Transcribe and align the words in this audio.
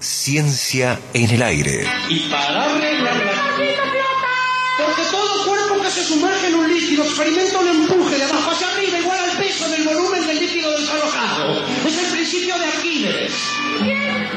Ciencia 0.00 0.98
en 1.12 1.30
el 1.30 1.42
aire. 1.42 1.86
Y 2.08 2.20
para. 2.30 2.64
Porque 4.78 5.02
todo 5.10 5.44
cuerpo 5.44 5.82
que 5.82 5.90
se 5.90 6.04
sumerge 6.04 6.46
en 6.46 6.54
un 6.54 6.72
líquido 6.72 7.04
experimenta 7.04 7.58
un 7.58 7.68
empuje 7.68 8.16
de 8.16 8.24
abajo 8.24 8.50
hacia 8.50 8.66
arriba 8.68 8.98
igual 8.98 9.18
al 9.18 9.36
peso 9.36 9.68
del 9.68 9.84
volumen 9.84 10.26
del 10.26 10.40
líquido 10.40 10.70
desalojado. 10.78 11.66
Es 11.86 11.98
el 11.98 12.12
principio 12.12 12.58
de 12.58 12.64
Arquímedes. 12.64 13.32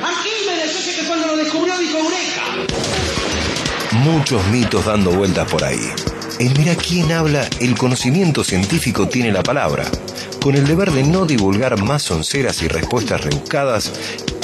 Arquímedes, 0.04 0.76
ese 0.76 1.00
que 1.00 1.08
cuando 1.08 1.28
lo 1.28 1.38
descubrió 1.38 1.78
dijo 1.78 1.98
Eureka. 1.98 2.44
Muchos 4.04 4.46
mitos 4.48 4.84
dando 4.84 5.12
vueltas 5.12 5.50
por 5.50 5.64
ahí. 5.64 5.80
En 6.40 6.52
Mira 6.58 6.76
quién 6.76 7.10
habla, 7.14 7.48
el 7.62 7.78
conocimiento 7.78 8.44
científico 8.44 9.08
tiene 9.08 9.32
la 9.32 9.44
palabra. 9.44 9.86
Con 10.44 10.56
el 10.56 10.68
deber 10.68 10.92
de 10.92 11.04
no 11.04 11.26
divulgar 11.26 11.82
más 11.82 12.04
sonceras 12.04 12.62
y 12.64 12.68
respuestas 12.68 13.24
rebuscadas, 13.24 13.94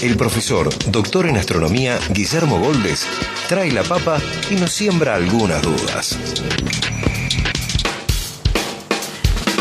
el 0.02 0.15
profesor, 0.15 0.70
doctor 0.89 1.25
en 1.25 1.36
astronomía, 1.36 2.00
Guillermo 2.11 2.57
Goldes, 2.57 3.05
trae 3.50 3.69
la 3.69 3.83
papa 3.83 4.18
y 4.50 4.56
nos 4.56 4.71
siembra 4.71 5.15
algunas 5.15 5.61
dudas. 5.61 6.18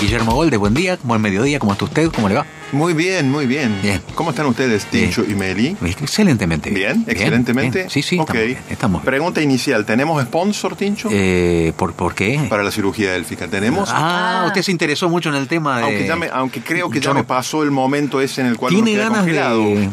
Guillermo 0.01 0.33
Goldes, 0.33 0.59
buen 0.61 0.75
día, 0.75 0.97
buen 1.03 1.21
mediodía, 1.21 1.59
¿cómo 1.59 1.73
está 1.73 1.85
usted? 1.87 2.11
¿Cómo 2.13 2.29
le 2.29 2.37
va? 2.37 2.47
Muy 2.71 2.93
bien, 2.95 3.31
muy 3.31 3.47
bien. 3.47 3.81
Bien. 3.83 4.01
¿Cómo 4.15 4.31
están 4.31 4.47
ustedes, 4.47 4.85
Tincho 4.87 5.25
y 5.29 5.35
Meli? 5.35 5.77
Excelentemente. 5.83 6.71
Bien, 6.71 7.05
excelentemente. 7.09 7.79
bien. 7.81 7.91
Sí, 7.91 8.03
sí, 8.03 8.17
Ok. 8.19 8.29
estamos 8.31 8.47
bien, 8.47 8.59
estamos 8.71 9.03
bien. 9.03 9.07
Pregunta 9.07 9.43
inicial, 9.43 9.85
¿tenemos 9.85 10.23
sponsor, 10.23 10.77
Tincho? 10.77 11.09
Eh, 11.11 11.73
¿por, 11.77 11.95
¿Por 11.95 12.15
qué? 12.15 12.47
Para 12.49 12.63
la 12.63 12.71
cirugía 12.71 13.17
élfica, 13.17 13.49
¿tenemos? 13.49 13.89
Ah, 13.93 14.45
usted 14.47 14.63
se 14.63 14.71
interesó 14.71 15.09
mucho 15.09 15.31
en 15.31 15.35
el 15.35 15.49
tema 15.49 15.79
de... 15.79 15.85
aunque, 15.85 16.07
ya 16.07 16.17
me- 16.17 16.29
aunque 16.33 16.61
creo 16.63 16.91
que 16.91 17.01
ya 17.01 17.13
me 17.13 17.25
pasó 17.25 17.63
el 17.65 17.71
momento 17.73 18.21
ese 18.21 18.43
en 18.43 18.47
el 18.49 18.57
cual 18.57 18.73
Tiene 18.73 18.91
uno 18.93 18.97
queda 18.99 19.05
ganas 19.05 19.19
congelado. 19.21 19.59
de... 19.65 19.89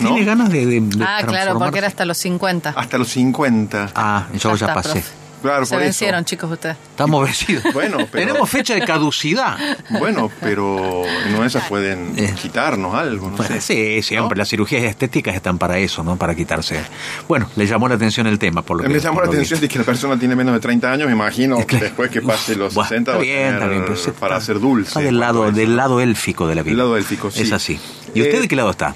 ¿no? 0.00 0.08
Tiene 0.08 0.24
ganas 0.24 0.50
de, 0.50 0.66
de- 0.66 0.80
de 0.80 1.04
Ah, 1.04 1.22
claro, 1.26 1.58
porque 1.58 1.78
era 1.78 1.86
hasta 1.86 2.04
los 2.04 2.18
50. 2.18 2.74
Hasta 2.76 2.98
los 2.98 3.08
50. 3.08 3.90
Ah, 3.94 4.26
yo 4.38 4.50
ya, 4.50 4.66
está, 4.66 4.74
pasé. 4.74 4.92
profe. 5.00 5.23
Claro, 5.44 5.66
Se 5.66 5.74
por 5.74 5.82
vencieron, 5.82 6.20
eso. 6.20 6.26
chicos, 6.28 6.50
ustedes. 6.50 6.76
Estamos 6.90 7.24
vencidos. 7.24 7.64
Bueno, 7.74 7.98
pero- 8.10 8.26
Tenemos 8.26 8.50
fecha 8.50 8.74
de 8.74 8.80
caducidad. 8.82 9.56
Bueno, 9.90 10.30
pero 10.40 11.02
no 11.30 11.44
esas 11.44 11.64
pueden 11.68 12.14
Eh. 12.16 12.34
quitarnos 12.40 12.94
algo, 12.94 13.30
no 13.30 13.36
Bueno, 13.36 13.54
sé. 13.60 13.60
sí, 13.60 14.02
siempre. 14.02 14.36
Las 14.38 14.48
cirugías 14.48 14.82
estéticas 14.84 15.34
están 15.34 15.58
para 15.58 15.78
eso, 15.78 16.02
¿no? 16.02 16.16
Para 16.16 16.34
quitarse. 16.34 16.80
Bueno, 17.28 17.48
le 17.56 17.66
llamó 17.66 17.88
la 17.88 17.94
atención 17.96 18.26
el 18.26 18.38
tema, 18.38 18.62
por 18.62 18.76
lo 18.78 18.82
que 18.84 18.88
Me 18.88 18.98
llamó 19.00 19.20
la 19.20 19.26
atención 19.28 19.60
que- 19.60 19.66
de 19.66 19.68
que 19.72 19.78
la 19.78 19.84
persona 19.84 20.18
tiene 20.18 20.34
menos 20.36 20.54
de 20.54 20.60
30 20.60 20.90
años, 20.92 21.06
me 21.06 21.12
imagino, 21.14 21.56
Claro. 21.66 21.84
después 21.84 22.10
que 22.10 22.22
pase 22.22 22.56
los 22.56 22.74
Buah, 22.74 22.86
60 22.88 23.12
está 23.12 23.16
va 23.18 23.18
a 23.18 23.22
bien, 23.22 23.36
tener 23.36 23.54
está 23.54 23.66
bien, 23.68 23.82
pero 23.84 23.96
sí 23.96 24.10
para 24.18 24.36
está- 24.36 24.42
hacer 24.44 24.60
dulce. 24.60 24.88
Está 24.88 25.00
del 25.00 25.20
lado, 25.20 25.52
del 25.52 25.76
lado 25.76 26.00
élfico 26.00 26.46
de 26.46 26.54
la 26.54 26.62
vida. 26.62 26.70
Del 26.70 26.78
lado 26.78 26.96
élfico, 26.96 27.30
sí. 27.30 27.42
Es 27.42 27.52
así. 27.52 27.78
¿Y 28.14 28.22
usted 28.22 28.36
Eh, 28.38 28.40
de 28.42 28.48
qué 28.48 28.56
lado 28.56 28.70
está? 28.70 28.94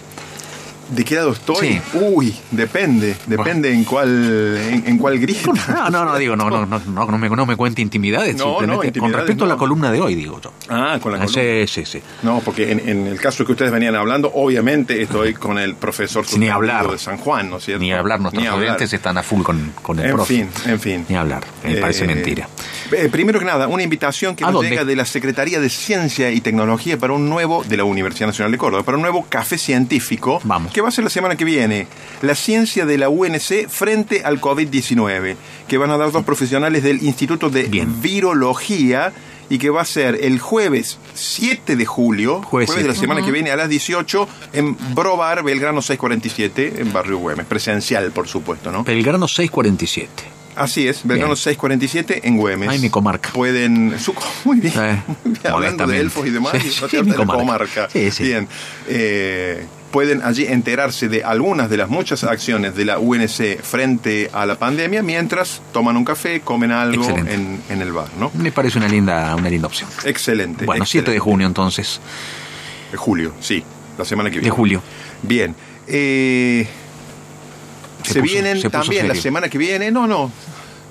¿De 0.88 1.04
qué 1.04 1.14
lado 1.16 1.32
estoy? 1.32 1.68
Sí. 1.68 1.80
Uy, 1.94 2.34
depende, 2.50 3.14
depende 3.26 3.72
en 3.72 3.84
cuál 3.84 4.56
en, 4.70 4.84
en 4.86 4.98
cuál 4.98 5.18
grita. 5.18 5.52
No, 5.68 5.90
no, 5.90 6.04
no, 6.04 6.16
digo, 6.16 6.34
no, 6.36 6.48
no, 6.48 6.64
no, 6.66 6.78
no, 6.80 7.04
no 7.06 7.18
me, 7.18 7.28
no 7.28 7.46
me 7.46 7.56
cuente 7.56 7.82
intimidades. 7.82 8.36
No, 8.36 8.44
no, 8.44 8.50
simplemente 8.58 8.76
con 8.78 8.86
intimidades 8.86 9.16
respecto 9.20 9.44
a 9.44 9.48
la 9.48 9.54
no. 9.54 9.58
columna 9.58 9.92
de 9.92 10.00
hoy, 10.00 10.14
digo 10.14 10.40
yo. 10.40 10.52
Ah, 10.68 10.98
con 11.02 11.12
la 11.12 11.18
Ah, 11.18 11.26
columna. 11.26 11.66
Sí, 11.66 11.66
sí, 11.66 11.84
sí. 11.84 12.02
No, 12.22 12.40
porque 12.44 12.72
en, 12.72 12.88
en 12.88 13.06
el 13.06 13.20
caso 13.20 13.44
que 13.44 13.52
ustedes 13.52 13.70
venían 13.70 13.94
hablando, 13.96 14.30
obviamente 14.34 15.02
estoy 15.02 15.34
con 15.34 15.58
el 15.58 15.74
profesor 15.74 16.24
Ni 16.38 16.48
hablar. 16.48 16.90
de 16.90 16.98
San 16.98 17.18
Juan, 17.18 17.50
¿no 17.50 17.58
es 17.58 17.64
cierto? 17.64 17.82
Ni 17.82 17.92
hablar, 17.92 18.20
nuestros 18.20 18.42
Ni 18.42 18.48
hablar. 18.48 18.68
oyentes 18.68 18.92
están 18.92 19.18
a 19.18 19.22
full 19.22 19.42
con, 19.42 19.72
con 19.82 19.98
el 19.98 20.06
En 20.06 20.12
profe. 20.14 20.34
fin, 20.34 20.48
en 20.66 20.80
fin. 20.80 21.04
Ni 21.08 21.16
hablar, 21.16 21.44
me 21.64 21.76
parece 21.76 22.04
Eh, 22.04 22.08
mentira. 22.08 22.48
eh, 22.92 23.08
primero 23.10 23.38
que 23.38 23.44
nada, 23.44 23.68
una 23.68 23.82
invitación 23.82 24.34
que 24.34 24.44
¿A 24.44 24.46
nos 24.46 24.54
dónde? 24.54 24.70
llega 24.70 24.84
de 24.84 24.96
la 24.96 25.04
Secretaría 25.04 25.60
de 25.60 25.68
Ciencia 25.68 26.30
y 26.30 26.40
Tecnología 26.40 26.96
para 26.98 27.12
un 27.12 27.28
nuevo, 27.28 27.62
de 27.64 27.76
la 27.76 27.84
Universidad 27.84 28.28
Nacional 28.28 28.52
de 28.52 28.58
Córdoba, 28.58 28.82
para 28.84 28.96
un 28.96 29.02
nuevo 29.02 29.26
café 29.28 29.58
científico 29.58 30.40
Vamos. 30.44 30.72
Que 30.78 30.82
va 30.82 30.90
a 30.90 30.92
ser 30.92 31.02
la 31.02 31.10
semana 31.10 31.34
que 31.34 31.44
viene. 31.44 31.88
La 32.22 32.36
ciencia 32.36 32.86
de 32.86 32.98
la 32.98 33.08
UNC 33.08 33.68
frente 33.68 34.22
al 34.24 34.40
COVID-19, 34.40 35.34
que 35.66 35.76
van 35.76 35.90
a 35.90 35.96
dar 35.96 36.12
dos 36.12 36.22
profesionales 36.24 36.84
del 36.84 37.02
Instituto 37.02 37.50
de 37.50 37.64
Bien. 37.64 38.00
Virología 38.00 39.12
y 39.50 39.58
que 39.58 39.70
va 39.70 39.80
a 39.80 39.84
ser 39.84 40.20
el 40.22 40.38
jueves 40.38 40.98
7 41.14 41.74
de 41.74 41.84
julio, 41.84 42.42
Jueves 42.42 42.68
jueves 42.68 42.84
de 42.84 42.88
la 42.90 42.94
7. 42.94 43.00
semana 43.00 43.26
que 43.26 43.32
viene 43.32 43.50
a 43.50 43.56
las 43.56 43.68
18 43.68 44.28
en 44.52 44.76
Brobar, 44.94 45.42
Belgrano 45.42 45.82
647, 45.82 46.74
en 46.80 46.92
Barrio 46.92 47.18
Güemes. 47.18 47.46
Presencial, 47.46 48.12
por 48.12 48.28
supuesto, 48.28 48.70
¿no? 48.70 48.84
Belgrano 48.84 49.26
647. 49.26 50.10
Así 50.54 50.86
es, 50.86 51.00
Belgrano 51.02 51.34
Bien. 51.34 51.42
647 51.42 52.20
en 52.22 52.36
Güemes. 52.36 52.68
Ay, 52.68 52.78
mi 52.78 52.88
comarca. 52.88 53.30
Pueden. 53.32 53.98
su- 53.98 54.14
muy 54.44 54.60
bien. 54.60 54.74
Eh, 54.76 55.02
muy 55.24 55.32
bien, 55.42 55.52
Hablando 55.52 55.86
de 55.88 55.98
elfos 55.98 56.24
y 56.24 56.30
demás, 56.30 56.52
Sí, 56.60 56.68
y 56.68 56.70
sí, 56.88 57.02
mi 57.02 57.12
comarca. 57.14 57.88
Sí, 57.92 58.12
sí. 58.12 58.22
Bien. 58.22 58.46
Eh, 58.88 59.66
pueden 59.90 60.22
allí 60.22 60.44
enterarse 60.46 61.08
de 61.08 61.24
algunas 61.24 61.70
de 61.70 61.76
las 61.78 61.88
muchas 61.88 62.22
acciones 62.24 62.74
de 62.74 62.84
la 62.84 62.98
UNC 62.98 63.60
frente 63.62 64.28
a 64.32 64.44
la 64.46 64.56
pandemia 64.58 65.02
mientras 65.02 65.62
toman 65.72 65.96
un 65.96 66.04
café, 66.04 66.40
comen 66.40 66.72
algo 66.72 67.02
Excelente. 67.04 67.34
en, 67.34 67.62
en 67.70 67.80
el 67.82 67.92
bar, 67.92 68.08
¿no? 68.18 68.30
Me 68.34 68.52
parece 68.52 68.78
una 68.78 68.88
linda, 68.88 69.34
una 69.34 69.48
linda 69.48 69.66
opción. 69.66 69.88
Excelente. 70.04 70.66
Bueno, 70.66 70.84
7 70.84 71.10
de 71.10 71.16
excelente. 71.16 71.20
junio 71.30 71.46
entonces, 71.46 72.00
De 72.92 72.96
julio, 72.98 73.32
sí. 73.40 73.62
La 73.96 74.04
semana 74.04 74.28
que 74.30 74.36
de 74.36 74.40
viene. 74.42 74.54
julio. 74.56 74.82
Bien. 75.22 75.54
Eh, 75.86 76.66
Se 78.04 78.12
se, 78.14 78.20
puso- 78.20 78.32
vienen 78.32 78.60
se 78.60 78.70
también 78.70 79.08
la 79.08 79.14
semana 79.14 79.48
que 79.48 79.58
viene. 79.58 79.90
No, 79.90 80.06
no. 80.06 80.30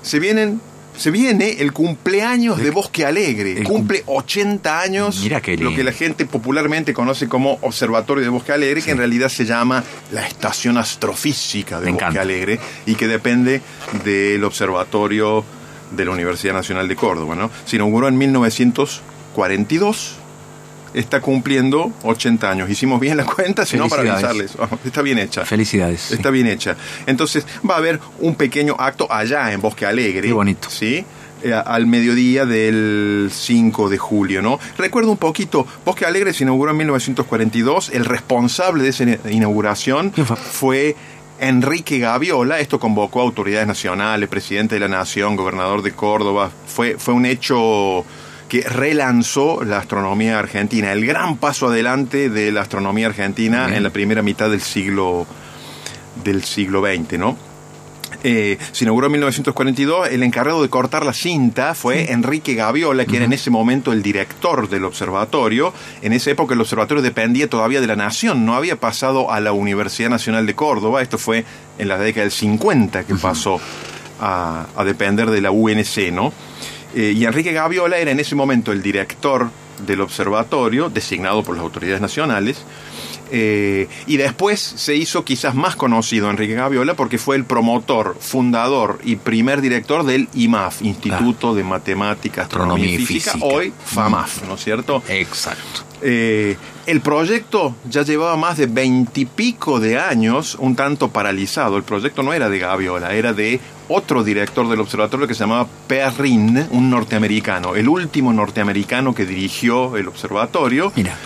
Se 0.02 0.18
vienen. 0.18 0.60
Se 0.98 1.10
viene 1.12 1.52
el 1.60 1.72
cumpleaños 1.72 2.58
de 2.58 2.70
Bosque 2.70 3.06
Alegre. 3.06 3.62
Cumple 3.62 4.02
80 4.06 4.80
años. 4.80 5.20
Mira 5.22 5.40
qué 5.40 5.52
Lo 5.56 5.66
lindo. 5.70 5.76
que 5.76 5.84
la 5.84 5.92
gente 5.92 6.26
popularmente 6.26 6.92
conoce 6.92 7.28
como 7.28 7.56
Observatorio 7.62 8.24
de 8.24 8.30
Bosque 8.30 8.50
Alegre, 8.52 8.82
que 8.82 8.90
en 8.90 8.98
realidad 8.98 9.28
se 9.28 9.44
llama 9.46 9.84
la 10.12 10.26
Estación 10.26 10.76
Astrofísica 10.76 11.78
de 11.78 11.86
Me 11.86 11.92
Bosque 11.92 12.04
encanta. 12.04 12.20
Alegre 12.22 12.58
y 12.84 12.96
que 12.96 13.06
depende 13.06 13.62
del 14.04 14.42
Observatorio 14.42 15.44
de 15.92 16.04
la 16.04 16.10
Universidad 16.10 16.52
Nacional 16.54 16.88
de 16.88 16.96
Córdoba. 16.96 17.36
¿no? 17.36 17.50
Se 17.64 17.76
inauguró 17.76 18.08
en 18.08 18.18
1942 18.18 20.16
está 20.98 21.20
cumpliendo 21.20 21.92
80 22.02 22.50
años. 22.50 22.70
Hicimos 22.70 23.00
bien 23.00 23.16
la 23.16 23.24
cuenta, 23.24 23.64
sino 23.64 23.88
para 23.88 24.02
avisarles. 24.12 24.56
Está 24.84 25.02
bien 25.02 25.18
hecha. 25.18 25.44
Felicidades. 25.44 26.00
sí. 26.00 26.14
Está 26.14 26.30
bien 26.30 26.46
hecha. 26.46 26.76
Entonces, 27.06 27.46
va 27.68 27.74
a 27.74 27.78
haber 27.78 28.00
un 28.18 28.34
pequeño 28.34 28.76
acto 28.78 29.10
allá 29.10 29.52
en 29.52 29.60
Bosque 29.60 29.86
Alegre. 29.86 30.28
Qué 30.28 30.32
bonito. 30.32 30.68
¿Sí? 30.70 31.04
Eh, 31.42 31.52
al 31.52 31.86
mediodía 31.86 32.46
del 32.46 33.30
5 33.32 33.88
de 33.88 33.96
julio, 33.96 34.42
¿no? 34.42 34.58
Recuerdo 34.76 35.12
un 35.12 35.18
poquito, 35.18 35.64
Bosque 35.84 36.04
Alegre 36.04 36.32
se 36.32 36.42
inauguró 36.42 36.72
en 36.72 36.78
1942, 36.78 37.90
el 37.90 38.04
responsable 38.04 38.82
de 38.82 38.88
esa 38.88 39.04
inauguración 39.30 40.12
fue 40.12 40.96
Enrique 41.38 42.00
Gaviola, 42.00 42.58
esto 42.58 42.80
convocó 42.80 43.20
a 43.20 43.22
autoridades 43.22 43.68
nacionales, 43.68 44.28
presidente 44.28 44.74
de 44.74 44.80
la 44.80 44.88
nación, 44.88 45.36
gobernador 45.36 45.82
de 45.82 45.92
Córdoba, 45.92 46.50
fue, 46.66 46.96
fue 46.98 47.14
un 47.14 47.24
hecho 47.24 48.04
que 48.48 48.62
relanzó 48.62 49.62
la 49.64 49.78
astronomía 49.78 50.38
argentina, 50.38 50.92
el 50.92 51.06
gran 51.06 51.36
paso 51.36 51.68
adelante 51.68 52.30
de 52.30 52.50
la 52.50 52.62
astronomía 52.62 53.06
argentina 53.06 53.66
Bien. 53.66 53.78
en 53.78 53.82
la 53.82 53.90
primera 53.90 54.22
mitad 54.22 54.50
del 54.50 54.62
siglo 54.62 55.26
del 56.24 56.42
siglo 56.42 56.82
XX, 56.82 57.18
¿no? 57.18 57.48
Eh, 58.24 58.58
se 58.72 58.84
inauguró 58.84 59.06
en 59.06 59.12
1942. 59.12 60.08
El 60.08 60.22
encargado 60.22 60.62
de 60.62 60.68
cortar 60.68 61.04
la 61.04 61.12
cinta 61.12 61.74
fue 61.74 62.10
Enrique 62.12 62.54
Gaviola, 62.54 63.04
que 63.04 63.16
era 63.16 63.24
en 63.24 63.32
ese 63.32 63.50
momento 63.50 63.92
el 63.92 64.02
director 64.02 64.68
del 64.68 64.84
observatorio. 64.84 65.72
En 66.02 66.12
esa 66.12 66.30
época 66.30 66.54
el 66.54 66.60
observatorio 66.60 67.02
dependía 67.02 67.48
todavía 67.48 67.80
de 67.80 67.86
la 67.86 67.96
Nación, 67.96 68.44
no 68.44 68.54
había 68.54 68.76
pasado 68.76 69.30
a 69.30 69.40
la 69.40 69.52
Universidad 69.52 70.10
Nacional 70.10 70.46
de 70.46 70.54
Córdoba. 70.54 71.02
Esto 71.02 71.18
fue 71.18 71.44
en 71.78 71.88
la 71.88 71.98
década 71.98 72.22
del 72.22 72.32
50 72.32 73.04
que 73.04 73.14
pasó 73.14 73.60
a, 74.20 74.66
a 74.74 74.84
depender 74.84 75.30
de 75.30 75.40
la 75.40 75.52
UNC, 75.52 76.10
¿no? 76.12 76.32
Eh, 76.98 77.12
y 77.12 77.24
Enrique 77.26 77.52
Gaviola 77.52 77.96
era 77.98 78.10
en 78.10 78.18
ese 78.18 78.34
momento 78.34 78.72
el 78.72 78.82
director 78.82 79.50
del 79.86 80.00
observatorio, 80.00 80.90
designado 80.90 81.44
por 81.44 81.54
las 81.54 81.62
autoridades 81.62 82.00
nacionales. 82.00 82.64
Eh, 83.30 83.86
y 84.08 84.16
después 84.16 84.58
se 84.58 84.96
hizo 84.96 85.24
quizás 85.24 85.54
más 85.54 85.76
conocido 85.76 86.28
Enrique 86.28 86.54
Gaviola 86.54 86.94
porque 86.94 87.18
fue 87.18 87.36
el 87.36 87.44
promotor, 87.44 88.16
fundador 88.18 88.98
y 89.04 89.14
primer 89.14 89.60
director 89.60 90.04
del 90.04 90.28
IMAF, 90.34 90.82
Instituto 90.82 91.54
de 91.54 91.62
Matemática, 91.62 92.42
Astronomía 92.42 92.86
y 92.86 92.88
Astronomía 92.88 93.04
y 93.04 93.06
Física, 93.06 93.32
Física. 93.34 93.54
hoy 93.54 93.72
FAMAF, 93.84 94.48
¿no 94.48 94.54
es 94.54 94.64
cierto? 94.64 95.02
Exacto. 95.08 95.84
Eh, 96.02 96.56
el 96.86 97.00
proyecto 97.00 97.76
ya 97.88 98.02
llevaba 98.02 98.36
más 98.36 98.56
de 98.56 98.66
veintipico 98.66 99.78
de 99.78 100.00
años 100.00 100.56
un 100.58 100.74
tanto 100.74 101.10
paralizado. 101.10 101.76
El 101.76 101.84
proyecto 101.84 102.24
no 102.24 102.32
era 102.32 102.48
de 102.48 102.58
Gaviola, 102.58 103.14
era 103.14 103.34
de 103.34 103.60
otro 103.88 104.22
director 104.22 104.68
del 104.68 104.80
observatorio 104.80 105.26
que 105.26 105.34
se 105.34 105.40
llamaba 105.40 105.66
Perrin, 105.86 106.66
un 106.70 106.90
norteamericano, 106.90 107.74
el 107.74 107.88
último 107.88 108.32
norteamericano 108.32 109.14
que 109.14 109.26
dirigió 109.26 109.96
el 109.96 110.08
observatorio 110.08 110.92
Mira, 110.94 111.16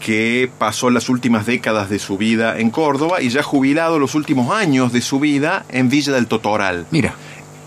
que 0.00 0.50
pasó 0.58 0.90
las 0.90 1.08
últimas 1.08 1.46
décadas 1.46 1.88
de 1.88 1.98
su 1.98 2.18
vida 2.18 2.58
en 2.58 2.70
Córdoba 2.70 3.22
y 3.22 3.28
ya 3.28 3.42
jubilado 3.42 3.98
los 3.98 4.14
últimos 4.14 4.50
años 4.50 4.92
de 4.92 5.00
su 5.00 5.20
vida 5.20 5.64
en 5.68 5.88
Villa 5.88 6.12
del 6.12 6.26
Totoral. 6.26 6.86
mira. 6.90 7.14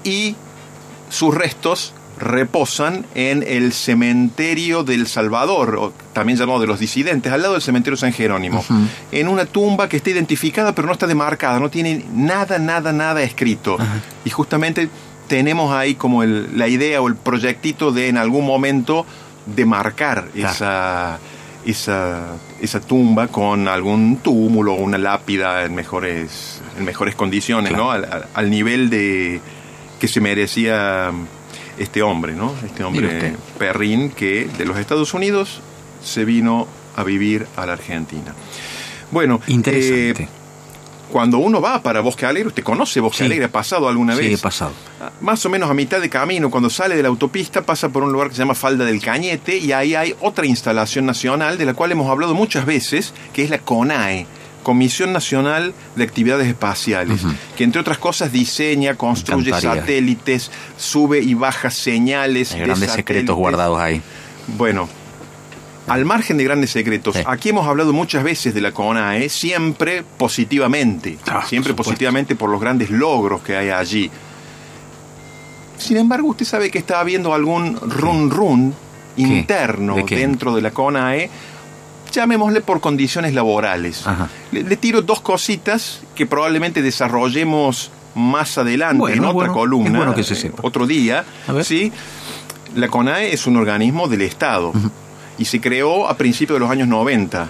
Y 0.04 0.36
sus 1.10 1.34
restos 1.34 1.94
reposan 2.24 3.06
en 3.16 3.44
el 3.48 3.74
cementerio 3.74 4.84
del 4.84 5.08
Salvador, 5.08 5.76
o 5.80 5.94
también 6.14 6.38
llamado 6.40 6.60
de 6.60 6.68
los 6.68 6.80
disidentes, 6.80 7.32
al 7.32 7.42
lado 7.42 7.54
del 7.54 7.62
cementerio 7.62 7.98
San 7.98 8.14
Jerónimo, 8.14 8.64
en 9.12 9.28
una 9.28 9.46
tumba 9.46 9.88
que 9.90 9.98
está 9.98 10.10
identificada 10.10 10.74
pero 10.74 10.88
no 10.88 10.94
está 10.94 11.08
demarcada, 11.08 11.60
no 11.60 11.70
tiene 11.70 12.06
nada, 12.14 12.58
nada, 12.60 12.92
nada 12.94 13.22
escrito. 13.24 13.78
Y 14.26 14.30
justamente 14.30 14.90
tenemos 15.28 15.74
ahí 15.74 15.96
como 15.96 16.24
el- 16.24 16.58
la 16.58 16.68
idea 16.68 17.02
o 17.02 17.08
el 17.08 17.16
proyectito 17.16 17.92
de 17.92 18.08
en 18.10 18.18
algún 18.18 18.46
momento 18.46 19.06
demarcar 19.46 20.28
esa, 20.36 21.20
esa, 21.66 22.36
esa 22.62 22.80
tumba 22.82 23.28
con 23.28 23.68
algún 23.68 24.18
túmulo 24.18 24.74
o 24.74 24.82
una 24.82 24.98
lápida 24.98 25.64
en 25.66 25.76
mejores, 25.76 26.62
en 26.78 26.86
mejores 26.86 27.16
condiciones, 27.16 27.70
Claro. 27.72 27.86
¿no? 27.86 27.92
Al- 27.92 28.26
al 28.34 28.50
nivel 28.50 28.90
de 28.90 29.42
que 30.00 30.08
se 30.08 30.20
merecía 30.22 31.12
este 31.78 32.02
hombre, 32.02 32.34
¿no? 32.34 32.54
Este 32.66 32.84
hombre. 32.84 33.36
Perrin 33.58 34.10
que 34.12 34.48
de 34.58 34.66
los 34.66 34.78
Estados 34.78 35.14
Unidos 35.14 35.62
se 36.04 36.26
vino 36.26 36.68
a 36.96 37.04
vivir 37.04 37.48
a 37.56 37.66
la 37.66 37.74
Argentina. 37.74 38.34
Bueno, 39.12 39.42
Interesante. 39.48 40.24
eh, 40.24 40.28
cuando 41.12 41.38
uno 41.38 41.62
va 41.62 41.82
para 41.84 42.02
Bosque 42.02 42.26
Alegre, 42.26 42.48
usted 42.50 42.64
conoce 42.64 43.00
Bosque 43.00 43.20
Sí. 43.20 43.24
Alegre, 43.26 43.46
ha 43.46 43.52
pasado 43.52 43.88
alguna 43.88 44.16
sí, 44.16 44.26
he 44.26 44.30
vez. 44.30 44.42
pasado. 44.42 44.72
Más 45.22 45.46
o 45.46 45.50
menos 45.50 45.70
a 45.70 45.74
mitad 45.76 46.02
de 46.02 46.10
camino, 46.10 46.50
cuando 46.50 46.70
sale 46.72 46.96
de 46.96 47.04
la 47.04 47.10
autopista, 47.10 47.62
pasa 47.62 47.90
por 47.90 48.02
un 48.04 48.12
lugar 48.12 48.30
que 48.30 48.36
se 48.36 48.40
llama 48.40 48.56
Falda 48.56 48.84
del 48.86 49.00
Cañete 49.02 49.58
y 49.58 49.72
ahí 49.72 49.94
hay 49.94 50.16
otra 50.22 50.46
instalación 50.48 51.06
nacional 51.06 51.58
de 51.60 51.66
la 51.66 51.74
cual 51.76 51.92
hemos 51.92 52.10
hablado 52.10 52.34
muchas 52.34 52.66
veces, 52.66 53.14
que 53.32 53.44
es 53.44 53.50
la 53.52 53.60
CONAE, 53.60 54.26
Comisión 54.64 55.14
Nacional 55.14 55.74
de 55.96 56.04
Actividades 56.04 56.48
Espaciales, 56.48 57.22
que 57.58 57.64
entre 57.64 57.80
otras 57.82 57.98
cosas 58.00 58.32
diseña, 58.32 58.96
construye 58.96 59.52
satélites, 59.60 60.50
sube 60.78 61.20
y 61.20 61.34
baja 61.36 61.70
señales. 61.70 62.54
Hay 62.54 62.60
de 62.62 62.66
grandes 62.66 62.90
satélites. 62.90 63.14
secretos 63.16 63.36
guardados 63.36 63.80
ahí. 63.80 64.02
Bueno, 64.58 64.90
al 65.88 66.06
margen 66.06 66.38
de 66.38 66.46
grandes 66.46 66.72
secretos, 66.72 67.16
Sí. 67.18 67.22
aquí 67.26 67.50
hemos 67.50 67.68
hablado 67.68 67.92
muchas 67.94 68.24
veces 68.24 68.54
de 68.54 68.62
la 68.62 68.72
CONAE, 68.72 69.28
siempre 69.30 70.04
positivamente, 70.18 71.18
Ah, 71.28 71.44
siempre 71.48 71.74
positivamente 71.74 72.36
por 72.36 72.50
los 72.50 72.60
grandes 72.62 72.90
logros 72.90 73.42
que 73.44 73.56
hay 73.58 73.70
allí. 73.70 74.10
Sin 75.78 75.98
embargo, 75.98 76.30
usted 76.30 76.46
sabe 76.46 76.72
que 76.72 76.78
está 76.78 77.00
habiendo 77.00 77.34
algún 77.34 77.76
run 77.82 78.30
run 78.32 78.74
interno 79.18 79.96
¿De 79.96 80.06
qué? 80.06 80.18
dentro 80.18 80.56
de 80.56 80.62
la 80.62 80.72
CONAE, 80.72 81.30
llamémosle 82.14 82.62
por 82.62 82.80
condiciones 82.80 83.34
laborales. 83.34 84.04
Le, 84.52 84.64
le 84.64 84.78
tiro 84.78 85.02
dos 85.02 85.22
cositas 85.22 86.02
que 86.16 86.26
probablemente 86.26 86.82
desarrollemos 86.82 87.92
más 88.16 88.58
adelante 88.58 89.00
Bueno, 89.00 89.16
en 89.16 89.24
otra 89.24 89.34
bueno, 89.34 89.54
columna, 89.54 89.98
bueno 89.98 90.16
que 90.16 90.24
se 90.24 90.34
eh, 90.34 90.38
sepa. 90.38 90.62
otro 90.64 90.86
día. 90.88 91.26
¿sí? 91.64 91.92
La 92.76 92.88
CONAE 92.88 93.34
es 93.34 93.48
un 93.48 93.58
organismo 93.58 94.08
del 94.08 94.22
Estado 94.22 94.72
y 95.38 95.46
se 95.46 95.60
creó 95.60 96.08
a 96.08 96.16
principios 96.18 96.56
de 96.56 96.60
los 96.62 96.70
años 96.70 96.88
90. 96.88 97.50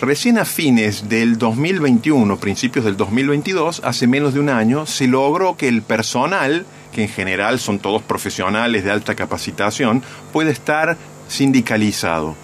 Recién 0.00 0.38
a 0.38 0.46
fines 0.46 1.10
del 1.10 1.36
2021, 1.36 2.38
principios 2.38 2.86
del 2.86 2.96
2022, 2.96 3.82
hace 3.84 4.06
menos 4.06 4.32
de 4.32 4.40
un 4.40 4.48
año, 4.48 4.86
se 4.86 5.06
logró 5.06 5.58
que 5.58 5.68
el 5.68 5.82
personal, 5.82 6.64
que 6.94 7.02
en 7.02 7.08
general 7.10 7.58
son 7.58 7.78
todos 7.78 8.02
profesionales 8.02 8.82
de 8.84 8.90
alta 8.90 9.14
capacitación, 9.14 10.02
pueda 10.32 10.50
estar 10.50 10.96
sindicalizado. 11.28 12.34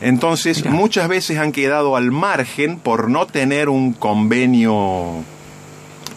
Entonces, 0.00 0.58
Mira. 0.58 0.70
muchas 0.72 1.08
veces 1.08 1.38
han 1.38 1.52
quedado 1.52 1.96
al 1.96 2.10
margen 2.10 2.78
por 2.78 3.08
no 3.10 3.26
tener 3.26 3.68
un 3.68 3.92
convenio 3.92 5.24